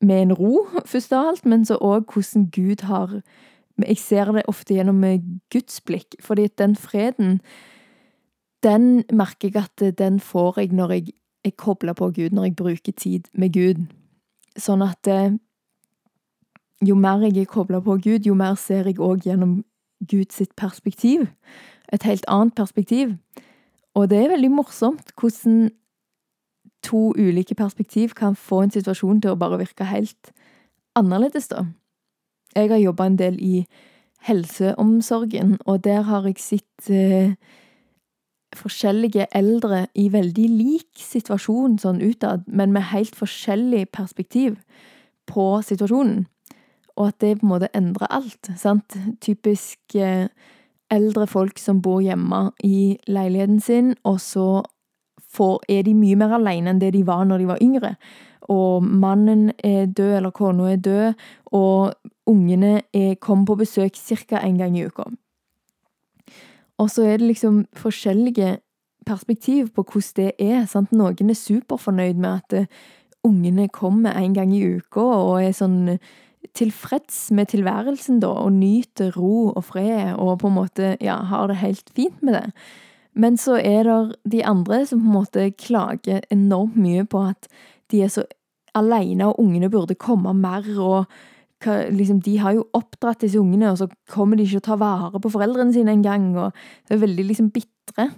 med 0.00 0.22
en 0.22 0.32
ro, 0.32 0.66
først 0.84 1.12
av 1.12 1.26
alt, 1.26 1.46
men 1.46 1.64
så 1.64 1.78
òg 1.80 2.10
hvordan 2.12 2.50
Gud 2.50 2.82
har 2.82 3.20
jeg 3.82 3.98
ser 3.98 4.32
det 4.32 4.44
ofte 4.48 4.76
gjennom 4.76 5.02
Guds 5.52 5.80
blikk, 5.80 6.14
fordi 6.22 6.46
den 6.58 6.76
freden, 6.76 7.40
den 8.62 9.04
merker 9.12 9.50
jeg 9.50 9.64
at 9.64 9.98
den 9.98 10.20
får 10.20 10.60
jeg 10.60 10.72
når 10.72 10.92
jeg 10.92 11.14
er 11.44 11.50
kobla 11.50 11.92
på 11.92 12.10
Gud, 12.14 12.30
når 12.30 12.44
jeg 12.44 12.56
bruker 12.56 12.92
tid 12.92 13.28
med 13.32 13.52
Gud. 13.52 13.84
Sånn 14.56 14.82
at 14.86 15.06
eh, 15.10 15.34
jo 16.84 16.94
mer 16.94 17.24
jeg 17.26 17.42
er 17.42 17.50
kobla 17.50 17.80
på 17.84 17.98
Gud, 18.02 18.26
jo 18.26 18.34
mer 18.38 18.54
ser 18.60 18.88
jeg 18.88 19.00
òg 19.02 19.26
gjennom 19.26 19.62
Guds 20.10 20.40
perspektiv. 20.56 21.26
Et 21.92 22.02
helt 22.02 22.24
annet 22.28 22.54
perspektiv. 22.54 23.16
Og 23.94 24.10
det 24.10 24.24
er 24.24 24.32
veldig 24.34 24.50
morsomt 24.50 25.12
hvordan 25.20 25.70
to 26.84 27.12
ulike 27.16 27.54
perspektiv 27.54 28.14
kan 28.16 28.36
få 28.36 28.64
en 28.64 28.74
situasjon 28.74 29.22
til 29.22 29.32
å 29.32 29.40
bare 29.40 29.60
virke 29.62 29.86
helt 29.88 30.32
annerledes, 30.98 31.48
da. 31.48 31.64
Jeg 32.54 32.70
har 32.70 32.80
jobba 32.82 33.06
en 33.06 33.18
del 33.18 33.36
i 33.42 33.66
helseomsorgen, 34.24 35.58
og 35.66 35.84
der 35.84 36.02
har 36.08 36.26
jeg 36.28 36.40
sett 36.40 36.90
eh, 36.90 37.34
forskjellige 38.56 39.26
eldre 39.34 39.86
i 39.94 40.08
veldig 40.12 40.46
lik 40.48 41.00
situasjon 41.00 41.78
sånn 41.82 42.02
utad, 42.04 42.46
men 42.46 42.72
med 42.72 42.88
helt 42.92 43.16
forskjellig 43.18 43.88
perspektiv 43.92 44.56
på 45.26 45.48
situasjonen. 45.66 46.26
Og 46.94 47.08
at 47.10 47.20
det 47.20 47.38
på 47.40 47.46
en 47.48 47.50
måte 47.50 47.72
endrer 47.74 48.06
alt. 48.10 48.52
sant? 48.56 48.96
Typisk 49.20 49.96
eh, 49.98 50.28
eldre 50.90 51.26
folk 51.26 51.58
som 51.58 51.82
bor 51.82 52.00
hjemme 52.04 52.52
i 52.62 52.96
leiligheten 53.06 53.60
sin, 53.60 53.94
og 54.04 54.20
så 54.22 54.62
får, 55.34 55.58
er 55.68 55.82
de 55.86 55.96
mye 55.98 56.18
mer 56.18 56.38
alene 56.38 56.72
enn 56.72 56.80
det 56.82 56.94
de 56.94 57.02
var 57.06 57.26
når 57.28 57.42
de 57.42 57.50
var 57.50 57.62
yngre 57.64 57.96
og 58.52 58.82
mannen 58.84 59.52
er 59.64 59.86
død, 59.86 60.16
eller 60.16 60.30
kona 60.30 60.72
er 60.72 60.76
død, 60.76 61.14
og 61.46 61.94
ungene 62.26 62.82
er, 62.92 63.14
kommer 63.20 63.46
på 63.46 63.54
besøk 63.62 63.96
ca. 63.96 64.40
en 64.42 64.58
gang 64.58 64.76
i 64.78 64.84
uka. 64.84 65.04
Og 66.78 66.90
så 66.90 67.02
er 67.02 67.16
det 67.16 67.26
liksom 67.28 67.66
forskjellige 67.72 68.58
perspektiv 69.06 69.70
på 69.74 69.82
hvordan 69.82 70.16
det 70.16 70.32
er. 70.38 70.66
sant? 70.66 70.92
Noen 70.92 71.30
er 71.30 71.34
superfornøyd 71.34 72.14
med 72.14 72.40
at 72.42 72.52
uh, 72.60 72.66
ungene 73.24 73.68
kommer 73.68 74.12
en 74.12 74.34
gang 74.34 74.54
i 74.54 74.76
uka, 74.76 75.00
og 75.00 75.42
er 75.42 75.52
sånn 75.52 75.98
tilfreds 76.54 77.30
med 77.32 77.48
tilværelsen, 77.48 78.20
da, 78.20 78.28
og 78.28 78.52
nyter 78.52 79.14
ro 79.16 79.54
og 79.56 79.64
fred, 79.64 80.14
og 80.18 80.40
på 80.40 80.50
en 80.50 80.58
måte, 80.58 80.96
ja, 81.00 81.16
har 81.16 81.48
det 81.48 81.62
helt 81.62 81.88
fint 81.96 82.20
med 82.22 82.34
det. 82.34 82.50
Men 83.14 83.36
så 83.38 83.58
er 83.60 83.86
det 83.86 83.98
de 84.32 84.42
andre 84.46 84.82
som 84.88 85.02
på 85.02 85.06
en 85.06 85.18
måte 85.18 85.50
klager 85.60 86.24
enormt 86.34 86.76
mye 86.80 87.04
på 87.06 87.22
at 87.30 87.46
de 87.92 88.02
er 88.02 88.10
så 88.10 88.24
aleine, 88.74 89.28
og 89.28 89.38
ungene 89.38 89.70
burde 89.70 89.94
komme 89.94 90.32
mer, 90.34 90.66
og 90.82 91.06
liksom, 91.64 92.20
de 92.24 92.38
har 92.42 92.56
jo 92.56 92.66
oppdratt 92.74 93.22
disse 93.22 93.38
ungene, 93.38 93.70
og 93.70 93.78
så 93.78 93.88
kommer 94.10 94.36
de 94.36 94.46
ikke 94.48 94.64
å 94.64 94.66
ta 94.66 94.78
vare 94.80 95.20
på 95.22 95.30
foreldrene 95.32 95.72
sine 95.72 95.94
engang, 95.94 96.32
de 96.34 96.96
er 96.96 97.02
veldig 97.02 97.28
liksom 97.30 97.52
bitre 97.54 98.10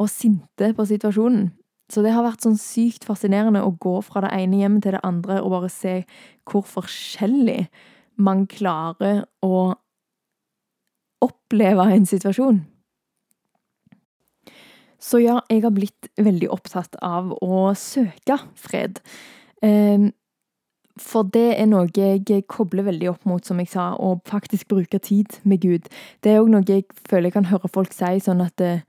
og 0.00 0.10
sinte 0.10 0.72
på 0.74 0.86
situasjonen. 0.88 1.50
Så 1.90 2.04
det 2.04 2.12
har 2.14 2.22
vært 2.22 2.44
sånn 2.44 2.58
sykt 2.58 3.06
fascinerende 3.06 3.64
å 3.66 3.72
gå 3.82 3.96
fra 4.06 4.22
det 4.22 4.30
ene 4.36 4.60
hjemmet 4.60 4.84
til 4.84 4.94
det 4.94 5.02
andre 5.06 5.40
og 5.42 5.56
bare 5.56 5.70
se 5.72 5.96
hvor 6.46 6.62
forskjellig 6.66 7.64
man 8.22 8.44
klarer 8.50 9.24
å 9.42 9.72
oppleve 11.20 11.88
en 11.90 12.06
situasjon. 12.06 12.60
Så 15.00 15.20
ja, 15.22 15.40
jeg 15.48 15.64
har 15.64 15.72
blitt 15.74 16.10
veldig 16.20 16.50
opptatt 16.52 16.96
av 17.02 17.32
å 17.40 17.70
søke 17.78 18.36
fred. 18.54 19.00
Ehm, 19.64 20.10
for 21.00 21.24
det 21.24 21.54
er 21.56 21.68
noe 21.70 21.88
jeg 21.96 22.44
kobler 22.50 22.84
veldig 22.90 23.08
opp 23.14 23.24
mot, 23.28 23.44
som 23.44 23.60
jeg 23.62 23.70
sa, 23.72 23.94
å 23.96 24.18
faktisk 24.28 24.68
bruke 24.68 25.00
tid 25.00 25.40
med 25.48 25.62
Gud. 25.64 25.88
Det 26.20 26.34
er 26.34 26.42
òg 26.42 26.50
noe 26.52 26.66
jeg 26.68 26.84
føler 27.08 27.30
jeg 27.30 27.38
kan 27.38 27.48
høre 27.48 27.72
folk 27.72 27.96
si, 27.96 28.18
sånn 28.20 28.44
at 28.44 28.60
eh, 28.60 28.84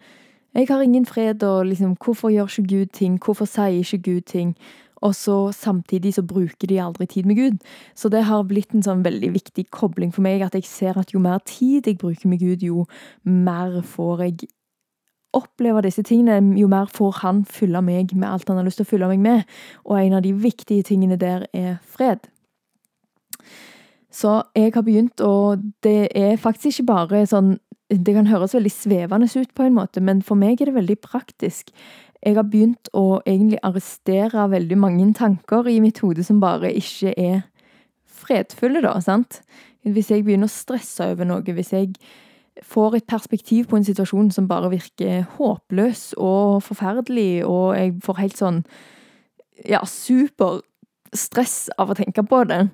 jeg 0.51 0.67
har 0.67 0.83
ingen 0.83 1.07
fred, 1.07 1.43
og 1.47 1.69
liksom 1.69 1.95
hvorfor 2.03 2.33
gjør 2.33 2.51
ikke 2.51 2.67
Gud 2.67 2.95
ting, 2.97 3.19
hvorfor 3.23 3.47
sier 3.47 3.79
ikke 3.79 4.03
Gud 4.09 4.27
ting? 4.27 4.55
Og 5.01 5.15
så 5.17 5.35
samtidig 5.55 6.13
så 6.13 6.21
bruker 6.27 6.67
de 6.69 6.77
aldri 6.83 7.07
tid 7.09 7.25
med 7.25 7.39
Gud. 7.39 7.61
Så 7.95 8.11
det 8.13 8.25
har 8.27 8.43
blitt 8.45 8.75
en 8.75 8.83
sånn 8.85 9.01
veldig 9.05 9.31
viktig 9.33 9.69
kobling 9.73 10.11
for 10.13 10.21
meg, 10.21 10.43
at 10.45 10.53
jeg 10.53 10.67
ser 10.69 10.99
at 10.99 11.15
jo 11.15 11.23
mer 11.23 11.39
tid 11.47 11.87
jeg 11.87 11.97
bruker 12.01 12.29
med 12.29 12.43
Gud, 12.43 12.61
jo 12.61 12.85
mer 13.23 13.79
får 13.81 14.25
jeg 14.27 14.51
oppleve 15.37 15.83
disse 15.85 16.03
tingene, 16.03 16.57
jo 16.59 16.67
mer 16.71 16.89
får 16.91 17.21
han 17.21 17.43
fylle 17.47 17.81
meg 17.85 18.13
med 18.15 18.29
alt 18.29 18.49
han 18.49 18.59
har 18.59 18.67
lyst 18.67 18.81
til 18.81 18.87
å 18.87 18.91
fylle 18.91 19.09
meg 19.11 19.23
med. 19.23 19.57
Og 19.85 19.97
en 19.99 20.17
av 20.19 20.23
de 20.25 20.33
viktige 20.35 20.85
tingene 20.87 21.19
der 21.19 21.47
er 21.53 21.79
fred. 21.87 22.27
Så 24.11 24.41
jeg 24.55 24.73
har 24.75 24.83
begynt, 24.83 25.21
og 25.23 25.63
det 25.83 26.11
er 26.17 26.39
faktisk 26.39 26.81
ikke 26.81 26.91
bare 26.91 27.25
sånn 27.27 27.57
Det 27.91 28.13
kan 28.15 28.27
høres 28.27 28.53
veldig 28.55 28.71
svevende 28.71 29.27
ut 29.27 29.49
på 29.51 29.65
en 29.65 29.73
måte, 29.75 29.99
men 29.99 30.21
for 30.23 30.39
meg 30.39 30.61
er 30.61 30.69
det 30.69 30.77
veldig 30.77 30.95
praktisk. 31.03 31.73
Jeg 32.23 32.37
har 32.37 32.45
begynt 32.47 32.87
å 32.95 33.19
egentlig 33.25 33.59
arrestere 33.67 34.45
veldig 34.47 34.77
mange 34.79 35.09
tanker 35.17 35.67
i 35.67 35.81
mitt 35.83 35.99
hode 35.99 36.23
som 36.23 36.39
bare 36.39 36.71
ikke 36.71 37.11
er 37.19 37.41
fredfulle, 38.07 38.79
da, 38.79 38.93
sant? 39.03 39.41
Hvis 39.83 40.13
jeg 40.13 40.23
begynner 40.23 40.47
å 40.47 40.53
stresse 40.53 41.09
over 41.11 41.27
noe, 41.27 41.43
hvis 41.43 41.73
jeg 41.75 41.91
får 42.63 42.97
et 42.97 43.07
perspektiv 43.07 43.69
på 43.71 43.77
en 43.79 43.85
situasjon 43.87 44.31
som 44.35 44.47
bare 44.49 44.71
virker 44.73 45.23
håpløs 45.37 46.11
og 46.17 46.63
forferdelig, 46.65 47.45
og 47.47 47.77
jeg 47.77 47.95
får 48.03 48.19
helt 48.19 48.39
sånn 48.39 48.63
ja, 49.67 49.81
superstress 49.87 51.69
av 51.79 51.93
å 51.93 51.97
tenke 51.97 52.25
på 52.27 52.43
det, 52.49 52.65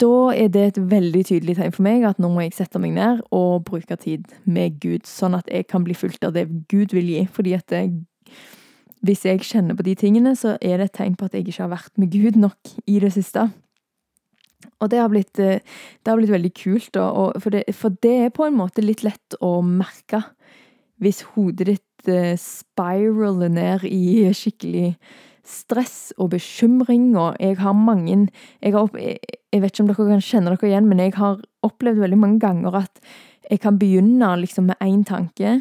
da 0.00 0.32
er 0.32 0.48
det 0.48 0.62
et 0.66 0.78
veldig 0.90 1.22
tydelig 1.28 1.58
tegn 1.58 1.72
for 1.74 1.84
meg 1.84 2.06
at 2.08 2.20
nå 2.22 2.30
må 2.32 2.46
jeg 2.46 2.54
sette 2.56 2.80
meg 2.80 2.94
ned 2.96 3.20
og 3.34 3.66
bruke 3.68 3.96
tid 4.00 4.30
med 4.48 4.78
Gud, 4.80 5.04
sånn 5.08 5.36
at 5.36 5.50
jeg 5.52 5.68
kan 5.68 5.84
bli 5.84 5.96
fulgt 5.96 6.24
av 6.24 6.32
det 6.36 6.46
Gud 6.72 6.94
vil 6.96 7.10
gi. 7.10 7.26
Fordi 7.28 7.52
at 7.58 7.74
jeg, 7.74 7.92
hvis 9.04 9.26
jeg 9.28 9.44
kjenner 9.44 9.76
på 9.76 9.84
de 9.84 9.94
tingene, 10.00 10.32
så 10.40 10.56
er 10.60 10.80
det 10.80 10.88
et 10.88 10.96
tegn 11.02 11.18
på 11.20 11.28
at 11.28 11.36
jeg 11.36 11.44
ikke 11.44 11.66
har 11.66 11.74
vært 11.74 11.92
med 12.00 12.16
Gud 12.16 12.40
nok 12.40 12.72
i 12.88 12.96
det 13.02 13.12
siste. 13.12 13.50
Og 14.80 14.90
det 14.92 15.00
har 15.00 15.10
blitt, 15.12 15.34
det 15.36 16.10
har 16.10 16.18
blitt 16.20 16.32
veldig 16.32 16.52
kult, 16.56 16.96
og, 17.00 17.36
for, 17.42 17.54
det, 17.54 17.64
for 17.76 17.96
det 18.04 18.14
er 18.26 18.34
på 18.34 18.46
en 18.48 18.58
måte 18.58 18.84
litt 18.84 19.04
lett 19.06 19.38
å 19.44 19.58
merke 19.64 20.22
hvis 21.02 21.24
hodet 21.34 21.72
ditt 21.72 22.10
spiraler 22.38 23.50
ned 23.50 23.86
i 23.88 24.28
skikkelig 24.36 24.94
stress 25.44 26.14
og 26.16 26.32
bekymring, 26.34 27.12
og 27.20 27.36
jeg 27.40 27.58
har 27.60 27.76
mange 27.76 28.16
jeg, 28.62 28.72
har, 28.72 28.88
jeg, 28.96 29.60
vet 29.60 29.72
ikke 29.72 29.84
om 29.84 29.90
dere 29.90 30.08
kan 30.08 30.24
kjenne 30.24 30.54
dere 30.54 30.70
igjen, 30.70 30.88
men 30.88 31.02
jeg 31.04 31.14
har 31.18 31.42
opplevd 31.66 32.00
veldig 32.00 32.20
mange 32.20 32.40
ganger 32.44 32.80
at 32.84 33.02
jeg 33.50 33.60
kan 33.60 33.78
begynne 33.80 34.30
liksom 34.40 34.70
med 34.70 34.80
én 34.84 35.04
tanke 35.04 35.58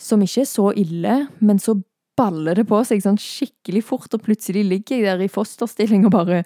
som 0.00 0.22
ikke 0.24 0.44
er 0.44 0.50
så 0.50 0.68
ille, 0.76 1.16
men 1.40 1.60
så 1.62 1.78
baller 2.18 2.58
det 2.58 2.66
på 2.68 2.80
seg 2.84 3.00
sånn 3.04 3.20
skikkelig 3.20 3.84
fort, 3.88 4.12
og 4.12 4.24
plutselig 4.26 4.66
ligger 4.68 4.98
jeg 4.98 5.06
der 5.08 5.24
i 5.24 5.32
fosterstilling 5.32 6.04
og 6.08 6.16
bare! 6.18 6.42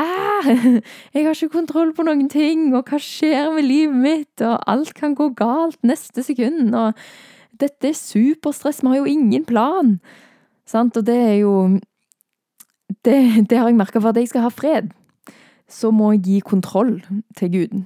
Jeg 1.14 1.24
har 1.26 1.34
ikke 1.34 1.52
kontroll 1.52 1.92
på 1.96 2.04
noen 2.06 2.28
ting, 2.32 2.70
og 2.74 2.88
hva 2.88 3.00
skjer 3.02 3.50
med 3.54 3.66
livet 3.66 4.00
mitt, 4.00 4.44
og 4.44 4.58
alt 4.70 4.94
kan 4.96 5.14
gå 5.18 5.30
galt 5.38 5.78
neste 5.86 6.24
sekund, 6.24 6.74
og 6.74 6.96
dette 7.60 7.90
er 7.90 7.96
superstress, 7.96 8.82
vi 8.82 8.92
har 8.92 9.02
jo 9.02 9.10
ingen 9.10 9.44
plan. 9.44 9.98
Sant? 10.68 10.96
Og 10.96 11.06
det 11.06 11.16
er 11.16 11.38
jo 11.42 11.54
det, 13.04 13.50
det 13.50 13.58
har 13.58 13.68
jeg 13.68 13.76
merka. 13.76 14.00
For 14.00 14.12
at 14.12 14.20
jeg 14.20 14.30
skal 14.30 14.46
ha 14.46 14.52
fred, 14.54 14.92
så 15.68 15.90
må 15.90 16.12
jeg 16.14 16.22
gi 16.26 16.38
kontroll 16.40 17.00
til 17.36 17.52
Gud. 17.52 17.82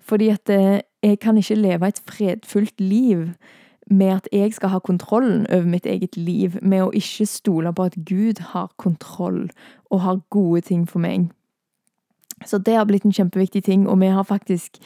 Fordi 0.00 0.28
at 0.28 0.50
eh, 0.50 0.80
jeg 1.02 1.18
kan 1.20 1.36
ikke 1.36 1.54
leve 1.54 1.88
et 1.88 2.02
fredfullt 2.06 2.80
liv 2.80 3.32
med 3.90 4.06
at 4.06 4.28
jeg 4.32 4.54
skal 4.54 4.68
ha 4.68 4.78
kontrollen 4.78 5.46
over 5.50 5.66
mitt 5.66 5.86
eget 5.86 6.16
liv, 6.16 6.56
med 6.62 6.82
å 6.82 6.92
ikke 6.94 7.26
stole 7.26 7.72
på 7.74 7.88
at 7.90 7.98
Gud 8.06 8.38
har 8.52 8.70
kontroll 8.78 9.48
og 9.90 10.00
har 10.00 10.22
gode 10.30 10.60
ting 10.70 10.86
for 10.88 11.02
meg. 11.02 11.30
Så 12.46 12.58
det 12.58 12.76
har 12.78 12.86
blitt 12.88 13.04
en 13.04 13.14
kjempeviktig 13.14 13.64
ting, 13.66 13.88
og 13.88 14.00
vi 14.00 14.10
har 14.12 14.24
faktisk 14.24 14.78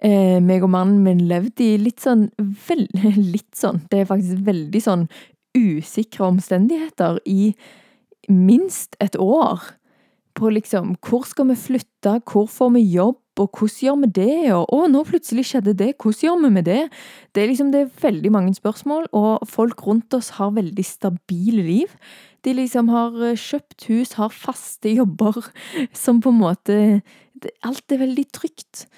eh, 0.00 0.38
meg 0.44 0.64
og 0.64 0.72
mannen 0.72 1.02
min 1.04 1.26
levd 1.28 1.60
i 1.64 1.72
litt 1.80 2.00
sånn 2.04 2.28
vel, 2.38 2.86
Litt 3.34 3.52
sånn, 3.58 3.82
det 3.90 4.02
er 4.02 4.10
faktisk 4.10 4.44
veldig 4.46 4.82
sånn 4.84 5.08
usikre 5.58 6.28
omstendigheter 6.28 7.20
i 7.26 7.52
minst 8.28 8.96
et 9.00 9.16
år 9.16 9.74
på 10.38 10.52
liksom 10.54 10.94
Hvor 11.02 11.24
skal 11.26 11.48
vi 11.50 11.56
flytte, 11.58 12.20
hvor 12.30 12.46
får 12.46 12.70
vi 12.76 12.84
jobb, 12.92 13.18
og 13.38 13.50
hvordan 13.54 13.78
gjør 13.82 13.98
vi 14.02 14.10
det, 14.18 14.52
og 14.54 14.72
å, 14.74 14.80
nå 14.90 15.02
plutselig 15.06 15.46
skjedde 15.50 15.76
det, 15.78 15.92
hvordan 15.96 16.24
gjør 16.24 16.40
vi 16.44 16.52
med 16.56 16.66
det? 16.68 16.80
Det 17.34 17.42
er 17.42 17.50
liksom 17.52 17.72
det 17.74 17.84
er 17.84 18.00
veldig 18.02 18.32
mange 18.34 18.54
spørsmål, 18.56 19.08
og 19.16 19.46
folk 19.48 19.84
rundt 19.86 20.14
oss 20.18 20.34
har 20.38 20.56
veldig 20.56 20.84
stabile 20.84 21.64
liv. 21.66 21.94
De 22.46 22.54
liksom 22.54 22.90
har 22.92 23.14
eh, 23.24 23.38
kjøpt 23.38 23.88
hus, 23.90 24.16
har 24.18 24.34
faste 24.34 24.94
jobber, 24.94 25.40
som 26.04 26.22
på 26.24 26.34
en 26.34 26.42
måte 26.44 26.78
Alt 27.62 27.92
er 27.94 28.00
veldig 28.00 28.24
trygt. 28.34 28.88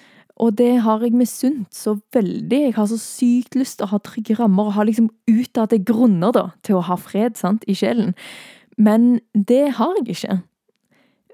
Og 0.41 0.55
det 0.57 0.79
har 0.81 1.03
jeg 1.05 1.13
misunt 1.13 1.69
så 1.75 1.99
veldig. 2.15 2.57
Jeg 2.63 2.73
har 2.73 2.87
så 2.89 2.97
sykt 2.97 3.53
lyst 3.53 3.77
til 3.77 3.85
å 3.85 3.91
ha 3.91 3.99
trygge 4.01 4.33
rammer 4.39 4.71
og 4.71 4.77
ha 4.79 4.85
liksom 4.87 5.11
utadte 5.29 5.77
grunner 5.85 6.33
da, 6.33 6.47
til 6.65 6.79
å 6.79 6.85
ha 6.87 6.97
fred 6.97 7.37
sant, 7.37 7.67
i 7.69 7.75
sjelen. 7.77 8.15
Men 8.81 9.19
det 9.35 9.75
har 9.77 9.93
jeg 9.99 10.15
ikke. 10.15 10.39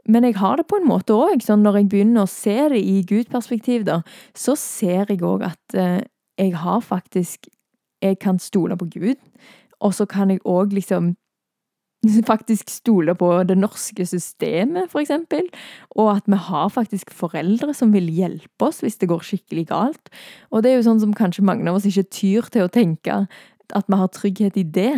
Men 0.07 0.23
jeg 0.23 0.37
har 0.39 0.57
det 0.57 0.67
på 0.71 0.79
en 0.79 0.87
måte 0.87 1.15
òg. 1.15 1.43
Sånn 1.43 1.65
når 1.65 1.81
jeg 1.81 1.91
begynner 1.91 2.23
å 2.23 2.31
se 2.31 2.55
det 2.71 2.79
i 2.79 3.01
Gud-perspektiv, 3.07 3.85
da, 3.87 4.01
så 4.37 4.55
ser 4.59 5.11
jeg 5.11 5.23
òg 5.25 5.45
at 5.49 5.77
eh, 5.77 6.01
jeg 6.39 6.57
har 6.63 6.81
faktisk 6.85 7.51
Jeg 7.97 8.19
kan 8.21 8.37
stole 8.37 8.75
på 8.77 8.85
Gud, 8.93 9.17
og 9.81 9.93
så 9.97 10.05
kan 10.05 10.29
jeg 10.29 10.37
òg 10.45 10.69
liksom 10.69 11.15
faktisk 12.29 12.69
stole 12.69 13.15
på 13.17 13.31
det 13.49 13.57
norske 13.57 14.05
systemet, 14.05 14.91
for 14.91 15.01
eksempel. 15.01 15.47
Og 15.97 16.11
at 16.11 16.29
vi 16.29 16.37
har 16.37 16.69
faktisk 16.69 17.09
foreldre 17.09 17.73
som 17.73 17.93
vil 17.95 18.05
hjelpe 18.13 18.69
oss 18.69 18.83
hvis 18.85 18.99
det 19.01 19.09
går 19.09 19.25
skikkelig 19.25 19.65
galt. 19.71 20.13
Og 20.51 20.61
det 20.61 20.71
er 20.71 20.77
jo 20.77 20.85
sånn 20.91 21.01
som 21.01 21.17
kanskje 21.17 21.45
mange 21.47 21.65
av 21.65 21.79
oss 21.79 21.89
ikke 21.89 22.05
tyr 22.13 22.51
til 22.53 22.67
å 22.67 22.71
tenke 22.71 23.23
at 23.73 23.89
vi 23.89 23.97
har 23.97 24.13
trygghet 24.13 24.61
i 24.61 24.67
det. 24.77 24.93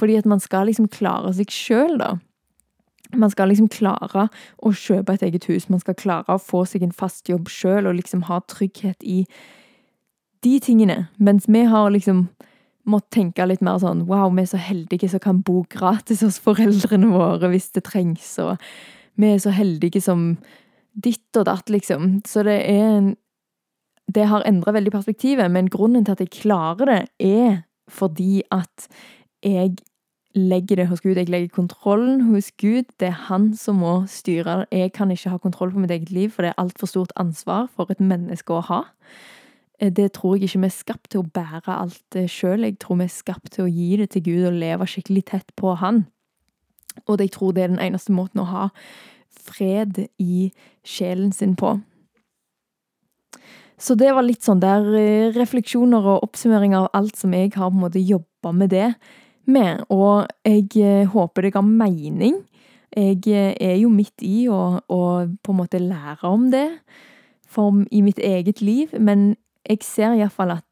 Fordi 0.00 0.16
at 0.16 0.26
man 0.26 0.40
skal 0.40 0.70
liksom 0.70 0.88
klare 0.88 1.34
seg 1.36 1.52
sjøl, 1.52 1.98
da. 2.00 2.14
Man 3.14 3.30
skal 3.32 3.50
liksom 3.50 3.70
klare 3.72 4.28
å 4.62 4.72
kjøpe 4.76 5.14
et 5.16 5.24
eget 5.26 5.48
hus, 5.50 5.68
man 5.70 5.82
skal 5.82 5.98
klare 5.98 6.36
å 6.36 6.42
få 6.42 6.64
seg 6.68 6.84
en 6.86 6.94
fast 6.94 7.28
jobb 7.28 7.50
sjøl 7.50 7.88
og 7.90 7.98
liksom 7.98 8.26
ha 8.28 8.40
trygghet 8.50 9.02
i 9.02 9.24
de 10.44 10.54
tingene. 10.62 11.08
Mens 11.18 11.48
vi 11.48 11.64
har 11.68 11.90
liksom 11.90 12.28
måttet 12.88 13.12
tenke 13.18 13.44
litt 13.46 13.62
mer 13.64 13.80
sånn 13.82 14.06
wow, 14.08 14.30
vi 14.32 14.44
er 14.44 14.50
så 14.50 14.60
heldige 14.60 15.10
som 15.12 15.22
kan 15.22 15.42
bo 15.44 15.64
gratis 15.70 16.22
hos 16.24 16.40
foreldrene 16.42 17.10
våre 17.12 17.50
hvis 17.52 17.70
det 17.76 17.84
trengs, 17.90 18.32
og 18.42 18.56
vi 19.20 19.34
er 19.34 19.42
så 19.42 19.52
heldige 19.54 20.00
som 20.02 20.34
ditt 20.96 21.36
og 21.38 21.46
datt, 21.46 21.70
liksom. 21.70 22.20
Så 22.26 22.44
det 22.46 22.60
er 22.68 22.86
en 22.98 23.16
Det 24.10 24.24
har 24.26 24.42
endra 24.42 24.72
veldig 24.74 24.90
perspektivet, 24.90 25.46
men 25.54 25.68
grunnen 25.70 26.02
til 26.04 26.16
at 26.16 26.20
jeg 26.20 26.32
klarer 26.34 26.88
det, 26.88 27.02
er 27.22 27.60
fordi 27.86 28.42
at 28.50 28.88
jeg 29.44 29.76
legger 30.34 30.76
det 30.76 30.86
hos 30.88 31.00
Gud. 31.00 31.16
Jeg 31.16 31.28
legger 31.28 31.48
kontrollen 31.48 32.20
hos 32.20 32.52
Gud. 32.52 32.84
Det 33.00 33.08
er 33.08 33.24
han 33.28 33.54
som 33.56 33.80
må 33.82 34.04
styre. 34.06 34.66
Jeg 34.70 34.92
kan 34.92 35.10
ikke 35.10 35.30
ha 35.30 35.38
kontroll 35.38 35.72
på 35.72 35.78
mitt 35.78 35.90
eget 35.90 36.10
liv, 36.10 36.30
for 36.30 36.42
det 36.42 36.52
er 36.52 36.62
altfor 36.62 36.86
stort 36.86 37.12
ansvar 37.16 37.68
for 37.74 37.90
et 37.90 38.00
menneske 38.00 38.54
å 38.54 38.62
ha. 38.70 38.80
Eh, 39.80 39.90
det 39.90 40.12
tror 40.12 40.36
jeg 40.36 40.48
ikke 40.48 40.62
vi 40.62 40.70
er 40.70 40.76
skapt 40.76 41.10
til 41.10 41.24
å 41.24 41.30
bære 41.34 41.74
alt 41.74 42.20
sjøl. 42.30 42.64
Jeg 42.64 42.78
tror 42.78 43.00
vi 43.00 43.08
er 43.08 43.14
skapt 43.14 43.52
til 43.56 43.66
å 43.66 43.72
gi 43.72 43.96
det 43.96 44.10
til 44.14 44.26
Gud 44.28 44.46
og 44.52 44.58
leve 44.62 44.86
skikkelig 44.86 45.24
tett 45.32 45.54
på 45.56 45.74
Han. 45.74 46.06
Og 47.06 47.20
jeg 47.20 47.32
tror 47.32 47.52
det 47.52 47.64
er 47.64 47.72
den 47.74 47.82
eneste 47.82 48.12
måten 48.12 48.42
å 48.42 48.50
ha 48.50 48.68
fred 49.30 50.06
i 50.18 50.50
sjelen 50.84 51.32
sin 51.32 51.56
på. 51.56 51.80
Så 53.80 53.94
det 53.96 54.10
var 54.12 54.26
litt 54.26 54.44
sånn 54.44 54.60
der 54.60 54.84
eh, 54.94 55.32
refleksjoner 55.34 56.04
og 56.04 56.28
oppsummering 56.28 56.76
av 56.76 56.90
alt 56.92 57.16
som 57.16 57.32
jeg 57.32 57.54
har 57.56 57.70
på 57.70 57.78
en 57.78 57.84
måte 57.86 58.02
jobba 58.02 58.52
med 58.52 58.70
det 58.74 58.90
med, 59.46 59.84
og 59.88 60.28
jeg 60.46 60.68
eh, 60.76 61.08
håper 61.10 61.46
det 61.46 61.54
ga 61.54 61.62
mening. 61.64 62.40
Jeg 62.96 63.22
eh, 63.30 63.54
er 63.60 63.76
jo 63.80 63.90
midt 63.92 64.24
i 64.26 64.48
å, 64.50 64.80
på 64.88 65.52
en 65.52 65.60
måte 65.60 65.80
lære 65.82 66.28
om 66.28 66.50
det 66.52 66.66
for, 67.50 67.84
i 67.90 68.02
mitt 68.04 68.18
eget 68.18 68.60
liv, 68.62 68.92
men 68.98 69.34
jeg 69.68 69.84
ser 69.86 70.16
iallfall 70.18 70.56
at 70.58 70.66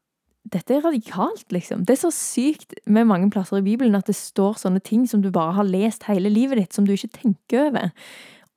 dette 0.49 0.73
er 0.73 0.81
radikalt, 0.81 1.45
liksom. 1.53 1.83
Det 1.85 1.93
er 1.93 2.01
så 2.01 2.11
sykt 2.15 2.73
med 2.89 3.07
mange 3.09 3.29
plasser 3.29 3.59
i 3.59 3.65
Bibelen 3.65 3.97
at 3.97 4.07
det 4.09 4.15
står 4.17 4.57
sånne 4.61 4.81
ting 4.81 5.05
som 5.07 5.21
du 5.21 5.29
bare 5.35 5.53
har 5.59 5.67
lest 5.67 6.07
hele 6.09 6.31
livet 6.31 6.57
ditt, 6.57 6.73
som 6.73 6.87
du 6.87 6.95
ikke 6.95 7.11
tenker 7.19 7.67
over. 7.67 7.91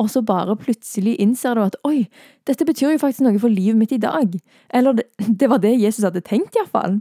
Og 0.01 0.09
så 0.11 0.23
bare 0.25 0.57
plutselig 0.59 1.19
innser 1.21 1.59
du 1.59 1.65
at 1.67 1.77
oi, 1.87 2.07
dette 2.49 2.67
betyr 2.67 2.95
jo 2.95 3.03
faktisk 3.03 3.27
noe 3.27 3.39
for 3.43 3.53
livet 3.53 3.79
mitt 3.79 3.93
i 3.95 4.01
dag. 4.03 4.35
Eller 4.73 4.99
det, 4.99 5.07
det 5.43 5.51
var 5.51 5.63
det 5.63 5.75
Jesus 5.77 6.07
hadde 6.07 6.25
tenkt, 6.25 6.57
iallfall. 6.57 7.01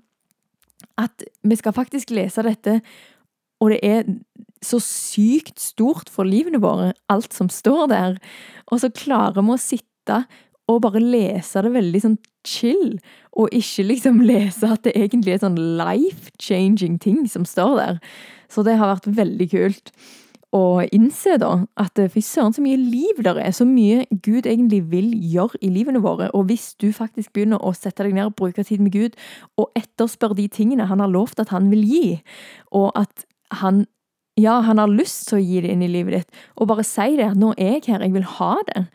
At 1.01 1.23
vi 1.43 1.57
skal 1.59 1.75
faktisk 1.75 2.13
lese 2.15 2.43
dette 2.45 2.79
og 3.61 3.69
det 3.69 3.79
er 3.85 4.07
så 4.65 4.79
sykt 4.81 5.61
stort 5.61 6.09
for 6.09 6.25
livene 6.25 6.61
våre, 6.61 6.91
alt 7.13 7.33
som 7.33 7.49
står 7.49 7.91
der. 7.91 8.17
Og 8.73 8.81
så 8.81 8.89
klarer 8.93 9.37
vi 9.37 9.53
å 9.53 9.61
sitte 9.61 10.23
og 10.69 10.81
bare 10.85 11.01
lese 11.03 11.61
det 11.65 11.73
veldig 11.73 12.01
sånn 12.03 12.17
chill, 12.47 12.95
og 13.37 13.53
ikke 13.55 13.85
liksom 13.85 14.21
lese 14.31 14.69
at 14.73 14.85
det 14.87 14.95
egentlig 14.97 15.35
er 15.35 15.43
sånn 15.43 15.59
life-changing 15.79 16.97
ting 17.03 17.25
som 17.29 17.45
står 17.47 17.77
der. 17.77 18.01
Så 18.51 18.65
det 18.67 18.77
har 18.79 18.93
vært 18.95 19.09
veldig 19.21 19.49
kult 19.53 19.93
å 20.51 20.81
innse 20.91 21.37
da 21.39 21.51
at 21.79 21.99
fy 22.11 22.21
søren, 22.23 22.51
så 22.51 22.63
mye 22.63 22.79
liv 22.79 23.21
der 23.23 23.39
er, 23.39 23.53
så 23.55 23.63
mye 23.67 24.03
Gud 24.11 24.49
egentlig 24.49 24.81
vil 24.91 25.13
gjøre 25.15 25.61
i 25.63 25.71
livene 25.71 26.01
våre. 26.03 26.27
Og 26.35 26.49
hvis 26.49 26.73
du 26.81 26.89
faktisk 26.95 27.31
begynner 27.35 27.61
å 27.63 27.71
sette 27.77 28.03
deg 28.03 28.17
ned 28.17 28.27
og 28.27 28.35
bruke 28.39 28.65
tid 28.67 28.83
med 28.83 28.91
Gud, 28.95 29.15
og 29.55 29.71
etterspør 29.79 30.35
de 30.35 30.49
tingene 30.51 30.89
han 30.89 31.03
har 31.03 31.11
lovt 31.11 31.39
at 31.39 31.53
han 31.55 31.71
vil 31.71 31.85
gi, 31.87 32.05
og 32.75 32.91
at 32.99 33.25
han 33.61 33.85
ja, 34.39 34.61
han 34.63 34.79
har 34.79 34.91
lyst 34.91 35.27
til 35.29 35.37
å 35.37 35.43
gi 35.43 35.61
det 35.63 35.73
inn 35.73 35.83
i 35.83 35.91
livet 35.91 36.15
ditt, 36.15 36.37
og 36.55 36.69
bare 36.71 36.85
si 36.87 37.17
det. 37.19 37.31
at 37.31 37.37
'Nå 37.37 37.53
er 37.57 37.79
jeg 37.79 37.83
her, 37.87 38.01
jeg 38.01 38.13
vil 38.13 38.23
ha 38.23 38.55
det.' 38.73 38.87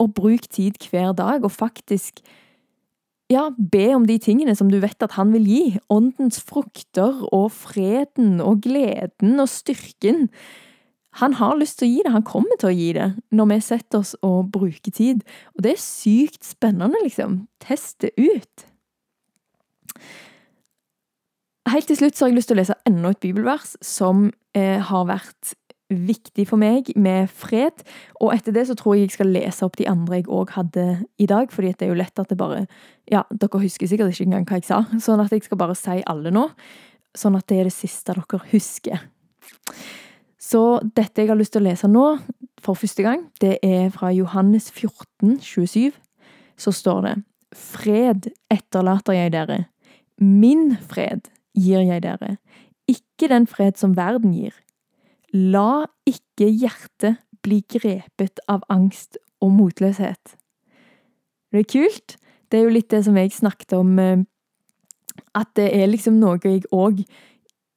Og 0.00 0.14
bruk 0.14 0.48
tid 0.48 0.78
hver 0.90 1.12
dag, 1.12 1.44
og 1.44 1.50
faktisk 1.50 2.22
ja, 3.28 3.50
be 3.72 3.94
om 3.94 4.06
de 4.06 4.16
tingene 4.18 4.54
som 4.56 4.70
du 4.70 4.78
vet 4.80 5.02
at 5.02 5.12
han 5.18 5.32
vil 5.32 5.44
gi. 5.44 5.78
Åndens 5.90 6.40
frukter 6.40 7.26
og 7.32 7.50
freden 7.52 8.40
og 8.40 8.62
gleden 8.62 9.40
og 9.40 9.48
styrken. 9.48 10.30
Han 11.18 11.34
har 11.40 11.58
lyst 11.58 11.80
til 11.80 11.88
å 11.88 11.90
gi 11.90 12.02
det, 12.06 12.14
han 12.14 12.26
kommer 12.26 12.58
til 12.60 12.70
å 12.70 12.74
gi 12.76 12.88
det 12.94 13.08
når 13.34 13.50
vi 13.52 13.60
setter 13.66 14.02
oss 14.02 14.14
og 14.22 14.50
bruker 14.54 14.94
tid. 14.94 15.24
Og 15.56 15.64
det 15.66 15.74
er 15.74 15.82
sykt 15.82 16.46
spennende, 16.46 17.00
liksom. 17.02 17.40
Test 17.64 18.04
det 18.04 18.12
ut. 18.18 18.66
Helt 21.68 21.88
til 21.90 21.98
slutt 21.98 22.16
så 22.16 22.24
har 22.24 22.32
jeg 22.32 22.38
lyst 22.38 22.52
til 22.52 22.56
å 22.56 22.62
lese 22.62 22.76
enda 22.88 23.10
et 23.12 23.20
bibelvers 23.20 23.74
som 23.84 24.28
eh, 24.56 24.78
har 24.78 25.08
vært 25.10 25.56
viktig 25.88 26.44
for 26.48 26.60
meg 26.60 26.90
med 27.00 27.28
fred. 27.32 27.82
Og 28.20 28.32
etter 28.34 28.54
det 28.54 28.66
så 28.68 28.76
tror 28.78 28.96
jeg 28.96 29.08
jeg 29.08 29.16
skal 29.16 29.32
lese 29.32 29.64
opp 29.64 29.78
de 29.80 29.88
andre 29.88 30.20
jeg 30.20 30.28
òg 30.32 30.52
hadde 30.56 30.86
i 31.20 31.28
dag, 31.28 31.52
fordi 31.52 31.72
det 31.72 31.86
er 31.86 31.92
jo 31.92 32.00
lett 32.00 32.20
at 32.20 32.30
det 32.30 32.38
bare 32.40 32.66
Ja, 33.08 33.24
dere 33.32 33.62
husker 33.62 33.88
sikkert 33.88 34.12
ikke 34.12 34.28
engang 34.28 34.44
hva 34.48 34.60
jeg 34.60 34.68
sa, 34.68 34.82
sånn 35.00 35.22
at 35.24 35.32
jeg 35.32 35.46
skal 35.46 35.60
bare 35.60 35.76
si 35.78 36.02
alle 36.06 36.32
nå. 36.34 36.48
Sånn 37.16 37.38
at 37.38 37.48
det 37.48 37.62
er 37.62 37.70
det 37.70 37.76
siste 37.76 38.12
dere 38.14 38.42
husker. 38.52 39.08
Så 40.48 40.80
dette 40.96 41.20
jeg 41.20 41.28
har 41.28 41.38
lyst 41.38 41.52
til 41.56 41.64
å 41.64 41.68
lese 41.68 41.88
nå, 41.90 42.04
for 42.62 42.78
første 42.78 43.04
gang. 43.04 43.26
Det 43.42 43.58
er 43.64 43.90
fra 43.94 44.10
Johannes 44.14 44.70
14, 44.72 45.38
27. 45.44 45.92
Så 46.58 46.72
står 46.74 47.02
det 47.04 47.14
Fred 47.54 48.30
etterlater 48.52 49.16
jeg 49.16 49.32
dere. 49.34 49.58
Min 50.20 50.72
fred 50.90 51.28
gir 51.56 51.84
jeg 51.84 52.02
dere. 52.04 52.36
Ikke 52.88 53.28
den 53.30 53.46
fred 53.48 53.78
som 53.80 53.96
verden 53.96 54.34
gir. 54.36 54.56
La 55.32 55.86
ikke 56.08 56.48
hjertet 56.48 57.20
bli 57.44 57.60
grepet 57.70 58.40
av 58.50 58.64
angst 58.72 59.20
og 59.44 59.52
motløshet. 59.54 60.34
Det 61.52 61.62
er 61.62 61.70
kult. 61.70 62.16
Det 62.48 62.58
er 62.58 62.66
jo 62.66 62.74
litt 62.74 62.90
det 62.92 63.04
som 63.06 63.16
jeg 63.16 63.32
snakket 63.36 63.76
om, 63.76 63.98
eh, 64.00 64.24
at 65.36 65.52
det 65.56 65.68
er 65.76 65.88
liksom 65.88 66.18
noe 66.20 66.40
jeg 66.42 66.64
òg 66.72 67.04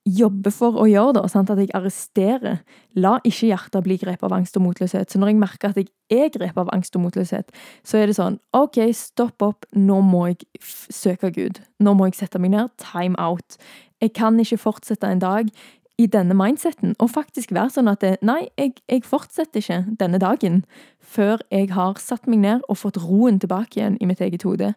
jobber 0.08 0.54
for 0.54 0.80
å 0.82 0.88
gjøre, 0.90 1.20
da, 1.20 1.26
sant? 1.30 1.52
at 1.54 1.60
jeg 1.62 1.70
arresterer. 1.78 2.62
La 2.98 3.18
ikke 3.28 3.52
hjertet 3.52 3.86
bli 3.86 3.98
grepet 4.02 4.26
av 4.26 4.34
angst 4.36 4.58
og 4.58 4.66
motløshet. 4.66 5.12
Så 5.12 5.22
når 5.22 5.34
jeg 5.34 5.42
merker 5.42 5.70
at 5.70 5.78
jeg 5.78 5.92
er 6.10 6.32
grepet 6.34 6.64
av 6.64 6.72
angst 6.74 6.98
og 6.98 7.06
motløshet, 7.06 7.52
så 7.86 8.00
er 8.00 8.10
det 8.10 8.18
sånn 8.18 8.40
OK, 8.58 8.82
stopp 8.98 9.46
opp, 9.46 9.68
nå 9.78 10.00
må 10.06 10.26
jeg 10.32 10.48
søke 10.64 11.32
Gud. 11.36 11.62
Nå 11.80 11.94
må 11.98 12.10
jeg 12.10 12.18
sette 12.24 12.42
meg 12.42 12.56
ned. 12.56 12.74
Time 12.82 13.20
out. 13.22 13.60
Jeg 14.02 14.16
kan 14.18 14.40
ikke 14.42 14.60
fortsette 14.64 15.06
en 15.06 15.22
dag 15.22 15.54
i 16.02 16.08
denne 16.10 16.34
mindseten, 16.34 16.96
og 17.00 17.12
faktisk 17.14 17.52
være 17.54 17.76
sånn 17.76 17.92
at 17.92 18.02
det, 18.02 18.16
nei, 18.26 18.48
jeg, 18.58 18.74
jeg, 18.90 19.04
fortsetter 19.06 19.62
ikke 19.62 19.80
denne 20.00 20.18
dagen 20.22 20.64
før 20.98 21.44
jeg 21.52 21.70
har 21.76 22.00
satt 22.02 22.26
meg 22.32 22.42
ned 22.42 22.66
og 22.72 22.80
fått 22.82 22.98
roen 23.04 23.38
tilbake 23.42 23.78
igjen 23.78 24.00
i 24.02 24.08
mitt 24.10 24.24
eget 24.24 24.48
hode. 24.48 24.74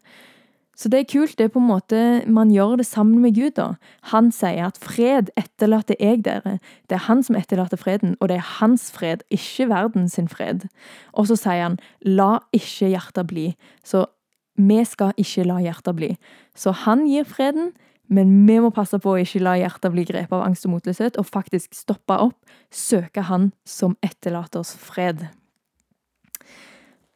Så 0.74 0.90
det 0.90 1.00
er 1.00 1.10
kult. 1.10 1.36
Det 1.38 1.46
er 1.46 1.52
på 1.54 1.62
en 1.62 1.68
måte 1.70 2.00
Man 2.26 2.50
gjør 2.50 2.76
det 2.80 2.86
sammen 2.86 3.20
med 3.22 3.34
Gud, 3.34 3.54
da. 3.58 3.74
Han 4.10 4.32
sier 4.34 4.66
at 4.68 4.78
fred 4.82 5.30
etterlater 5.38 5.96
jeg 6.00 6.24
dere. 6.24 6.58
Det 6.90 6.98
er 6.98 7.06
han 7.06 7.22
som 7.22 7.36
etterlater 7.38 7.80
freden, 7.80 8.16
og 8.20 8.28
det 8.28 8.40
er 8.40 8.50
hans 8.58 8.90
fred, 8.92 9.22
ikke 9.30 9.68
verdens 9.70 10.18
fred. 10.30 10.66
Og 11.12 11.30
så 11.30 11.38
sier 11.38 11.62
han 11.62 11.78
la 12.02 12.40
ikke 12.52 12.90
hjertet 12.90 13.30
bli. 13.30 13.54
Så 13.84 14.06
vi 14.54 14.82
skal 14.86 15.14
ikke 15.18 15.46
la 15.46 15.60
hjertet 15.62 15.96
bli. 15.96 16.12
Så 16.54 16.74
han 16.84 17.06
gir 17.10 17.26
freden, 17.26 17.72
men 18.06 18.34
vi 18.46 18.58
må 18.60 18.70
passe 18.74 18.98
på 19.00 19.14
å 19.14 19.22
ikke 19.22 19.42
la 19.42 19.56
hjertet 19.58 19.92
bli 19.94 20.04
grepet 20.06 20.34
av 20.36 20.44
angst 20.44 20.66
og 20.68 20.74
motløshet, 20.76 21.16
og 21.18 21.26
faktisk 21.26 21.74
stoppe 21.74 22.18
opp, 22.20 22.36
søke 22.70 23.24
Han 23.30 23.52
som 23.64 23.96
etterlater 24.02 24.60
oss 24.60 24.74
fred. 24.76 25.26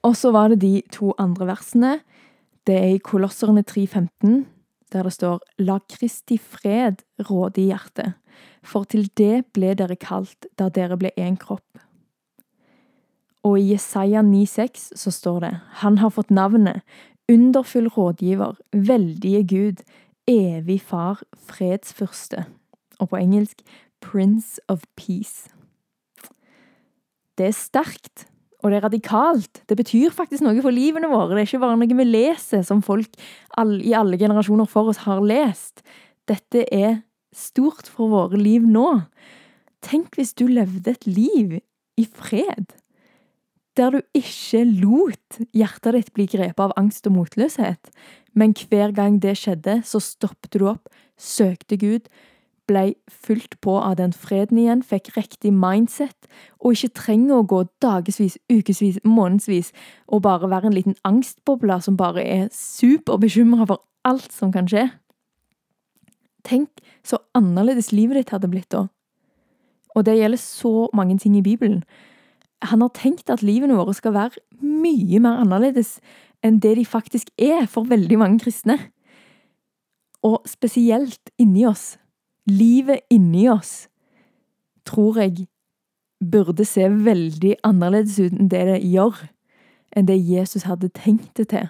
Og 0.06 0.16
så 0.16 0.32
var 0.32 0.48
det 0.48 0.62
de 0.62 0.82
to 0.94 1.12
andre 1.18 1.50
versene. 1.50 1.98
Det 2.68 2.76
er 2.76 2.90
i 2.92 3.00
Kolosserne 3.00 3.62
3,15, 3.64 4.44
der 4.92 5.06
det 5.06 5.12
står 5.14 5.40
La 5.64 5.78
Kristi 5.88 6.36
fred 6.36 7.00
råde 7.30 7.62
i 7.62 7.70
hjertet, 7.70 8.12
for 8.60 8.84
til 8.84 9.06
det 9.16 9.46
ble 9.56 9.70
dere 9.78 9.96
kalt 9.96 10.44
da 10.60 10.66
dere 10.68 10.98
ble 11.00 11.14
én 11.16 11.38
kropp. 11.40 11.80
Og 13.48 13.56
i 13.56 13.70
Jesaja 13.70 14.20
9,6 14.20 14.84
så 15.00 15.12
står 15.14 15.40
det 15.46 15.54
Han 15.80 15.96
har 16.02 16.12
fått 16.12 16.28
navnet 16.28 16.82
Underfull 17.32 17.88
rådgiver, 17.88 18.60
veldige 18.72 19.42
Gud, 19.48 19.82
evig 20.28 20.82
far, 20.82 21.22
fredsfyrste, 21.48 22.44
og 23.00 23.08
på 23.08 23.16
engelsk 23.16 23.64
Prince 24.00 24.60
of 24.68 24.84
Peace. 24.96 25.48
Det 27.38 27.46
er 27.48 27.56
sterkt, 27.56 28.28
og 28.58 28.70
det 28.72 28.78
er 28.78 28.86
radikalt. 28.88 29.60
Det 29.70 29.76
betyr 29.78 30.14
faktisk 30.14 30.42
noe 30.42 30.58
for 30.64 30.74
livene 30.74 31.10
våre. 31.10 31.34
Det 31.36 31.44
er 31.44 31.46
ikke 31.46 31.62
bare 31.62 31.78
noe 31.78 31.98
vi 32.00 32.06
leser 32.08 32.64
som 32.66 32.82
folk 32.82 33.14
i 33.14 33.94
alle 33.94 34.18
generasjoner 34.18 34.66
for 34.70 34.90
oss 34.90 35.04
har 35.04 35.22
lest. 35.22 35.84
Dette 36.26 36.64
er 36.74 37.00
stort 37.34 37.86
for 37.86 38.10
våre 38.10 38.40
liv 38.40 38.66
nå. 38.66 38.88
Tenk 39.86 40.18
hvis 40.18 40.34
du 40.34 40.48
levde 40.50 40.90
et 40.90 41.06
liv 41.06 41.58
i 41.98 42.06
fred 42.06 42.74
der 43.78 43.94
du 43.94 44.00
ikke 44.16 44.64
lot 44.66 45.38
hjertet 45.54 45.94
ditt 45.94 46.08
bli 46.16 46.26
grepet 46.30 46.64
av 46.64 46.74
angst 46.80 47.06
og 47.06 47.14
motløshet, 47.14 47.92
men 48.34 48.54
hver 48.56 48.90
gang 48.96 49.20
det 49.22 49.36
skjedde, 49.38 49.80
så 49.86 50.00
stoppet 50.02 50.58
du 50.58 50.66
opp, 50.70 50.90
søkte 51.18 51.78
Gud, 51.78 52.08
blei 52.68 52.92
fylt 53.08 53.56
på 53.64 53.74
av 53.80 53.96
den 53.98 54.12
freden 54.12 54.60
igjen, 54.60 54.84
fikk 54.84 55.10
riktig 55.16 55.52
mindset, 55.56 56.28
og 56.60 56.76
ikke 56.76 56.94
trenger 57.00 57.40
å 57.40 57.46
gå 57.48 57.62
dagevis, 57.82 58.36
ukevis, 58.52 59.00
månedsvis 59.04 59.72
og 60.06 60.22
bare 60.26 60.50
være 60.50 60.70
en 60.70 60.76
liten 60.76 60.98
angstboble 61.08 61.80
som 61.82 61.96
bare 61.98 62.24
er 62.24 62.44
superbekymra 62.54 63.66
for 63.66 63.82
alt 64.08 64.30
som 64.32 64.52
kan 64.54 64.68
skje. 64.70 64.86
Tenk 66.46 66.84
så 67.04 67.18
annerledes 67.36 67.90
livet 67.92 68.20
ditt 68.20 68.36
hadde 68.36 68.52
blitt 68.52 68.70
da. 68.72 68.86
Og 69.96 70.04
det 70.06 70.20
gjelder 70.20 70.40
så 70.40 70.86
mange 70.94 71.18
ting 71.18 71.34
i 71.36 71.44
Bibelen 71.44 71.82
han 72.62 72.82
har 72.82 72.90
tenkt 72.94 73.30
at 73.30 73.44
livene 73.44 73.76
våre 73.78 73.94
skal 73.94 74.16
være 74.16 74.42
mye 74.58 75.20
mer 75.22 75.42
annerledes 75.44 75.98
enn 76.44 76.58
det 76.62 76.74
de 76.78 76.86
faktisk 76.86 77.30
er 77.38 77.66
for 77.70 77.88
veldig 77.90 78.18
mange 78.18 78.42
kristne. 78.42 78.78
Og 80.26 80.42
spesielt 80.50 81.30
inni 81.38 81.66
oss. 81.66 81.96
Livet 82.48 83.04
inni 83.12 83.48
oss 83.52 83.86
tror 84.88 85.20
jeg 85.20 85.46
burde 86.18 86.64
se 86.66 86.88
veldig 86.88 87.58
annerledes 87.66 88.18
ut 88.18 88.32
enn 88.32 88.50
det 88.50 88.64
det 88.66 88.78
gjør, 88.88 89.18
enn 89.96 90.08
det 90.08 90.18
Jesus 90.18 90.66
hadde 90.68 90.90
tenkt 90.96 91.36
det 91.38 91.50
til. 91.52 91.68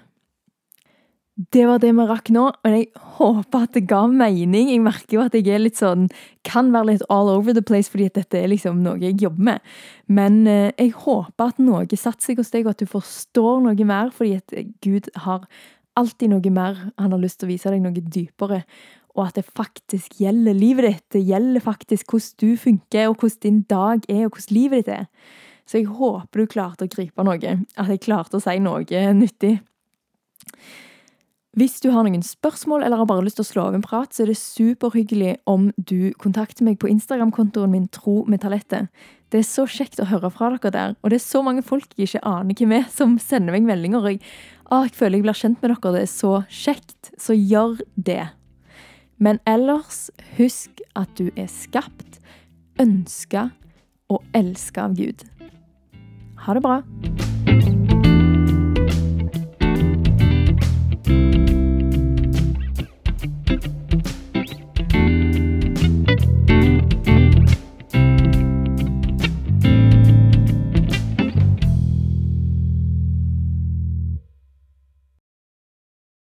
Det 1.39 1.69
var 1.69 1.79
det 1.79 1.93
vi 1.95 2.05
rakk 2.09 2.33
nå, 2.35 2.49
og 2.51 2.73
jeg 2.75 2.89
håper 3.19 3.67
at 3.69 3.77
det 3.77 3.85
ga 3.87 4.01
mening. 4.11 4.73
Jeg 4.73 4.83
merker 4.83 5.15
jo 5.15 5.23
at 5.23 5.37
jeg 5.39 5.47
er 5.55 5.63
litt 5.63 5.79
sånn 5.79 6.09
Kan 6.43 6.73
være 6.75 6.89
litt 6.89 7.05
all 7.15 7.31
over 7.31 7.55
the 7.55 7.63
place, 7.63 7.87
fordi 7.93 8.09
dette 8.11 8.41
er 8.41 8.51
liksom 8.51 8.81
noe 8.83 8.99
jeg 8.99 9.21
jobber 9.23 9.45
med. 9.53 9.69
Men 10.11 10.41
eh, 10.51 10.73
jeg 10.75 10.97
håper 11.05 11.53
at 11.53 11.61
noe 11.63 11.87
satte 11.95 12.27
seg 12.27 12.43
hos 12.43 12.51
deg, 12.51 12.67
og 12.67 12.75
at 12.75 12.83
du 12.83 12.91
forstår 12.91 13.63
noe 13.69 13.87
mer, 13.87 14.11
fordi 14.11 14.35
at 14.41 14.57
Gud 14.83 15.13
har 15.29 15.47
alltid 15.99 16.35
noe 16.35 16.55
mer. 16.55 16.89
Han 16.99 17.15
har 17.15 17.23
lyst 17.23 17.39
til 17.39 17.47
å 17.47 17.53
vise 17.53 17.71
deg 17.71 17.87
noe 17.87 18.03
dypere. 18.19 18.65
Og 19.17 19.27
at 19.27 19.39
det 19.39 19.47
faktisk 19.47 20.19
gjelder 20.21 20.57
livet 20.57 20.89
ditt. 20.89 21.05
Det 21.17 21.25
gjelder 21.27 21.65
faktisk 21.65 22.13
hvordan 22.13 22.35
du 22.43 22.57
funker, 22.61 23.09
og 23.09 23.17
hvordan 23.21 23.43
din 23.43 23.63
dag 23.71 24.05
er, 24.09 24.27
og 24.27 24.37
hvordan 24.37 24.57
livet 24.57 24.85
ditt 24.85 24.93
er. 24.95 25.07
Så 25.69 25.81
jeg 25.81 25.91
håper 25.93 26.41
du 26.41 26.49
klarte 26.49 26.87
å 26.87 26.93
gripe 26.93 27.25
noe. 27.27 27.57
At 27.77 27.91
jeg 27.93 28.05
klarte 28.05 28.39
å 28.39 28.43
si 28.43 28.57
noe 28.63 29.09
nyttig. 29.17 29.59
Hvis 31.59 31.81
du 31.83 31.89
har 31.91 32.05
noen 32.07 32.23
spørsmål 32.23 32.85
eller 32.87 33.01
har 33.01 33.09
bare 33.09 33.25
lyst 33.27 33.41
til 33.41 33.47
å 33.47 33.49
slå 33.49 33.63
av 33.67 33.75
en 33.75 33.83
prat, 33.83 34.13
så 34.15 34.23
er 34.23 34.31
det 34.31 34.37
superhyggelig 34.39 35.33
om 35.49 35.71
du 35.91 36.13
kontakter 36.23 36.63
meg 36.67 36.77
på 36.79 36.91
Instagram-kontoen 36.93 37.73
min 37.73 37.89
Tro 37.91 38.21
med 38.31 38.45
talentet. 38.45 38.93
Det 39.33 39.41
er 39.41 39.49
så 39.49 39.65
kjekt 39.67 39.99
å 39.99 40.07
høre 40.09 40.31
fra 40.33 40.53
dere 40.55 40.73
der, 40.73 40.95
og 41.03 41.11
det 41.11 41.19
er 41.19 41.25
så 41.25 41.43
mange 41.45 41.65
folk 41.67 41.91
jeg 41.97 42.13
ikke 42.13 42.23
aner 42.29 42.55
hvem 42.57 42.77
er, 42.79 42.87
som 42.93 43.19
sender 43.21 43.57
meg 43.57 43.67
meldinger. 43.67 44.07
Jeg, 44.13 44.23
å, 44.69 44.85
jeg 44.87 44.95
føler 45.01 45.19
jeg 45.19 45.27
blir 45.27 45.41
kjent 45.41 45.59
med 45.65 45.75
dere, 45.75 45.95
det 45.97 46.05
er 46.05 46.13
så 46.13 46.33
kjekt. 46.47 47.11
Så 47.19 47.35
gjør 47.35 47.81
det. 47.97 48.23
Men 49.19 49.41
ellers, 49.47 50.11
husk 50.37 50.81
at 50.97 51.11
du 51.19 51.31
er 51.37 51.51
skapt, 51.51 52.21
ønska 52.81 53.49
og 54.09 54.23
elska 54.35 54.87
av 54.87 54.95
Gud. 54.99 55.27
Ha 56.47 56.55
det 56.55 56.63
bra. 56.63 57.28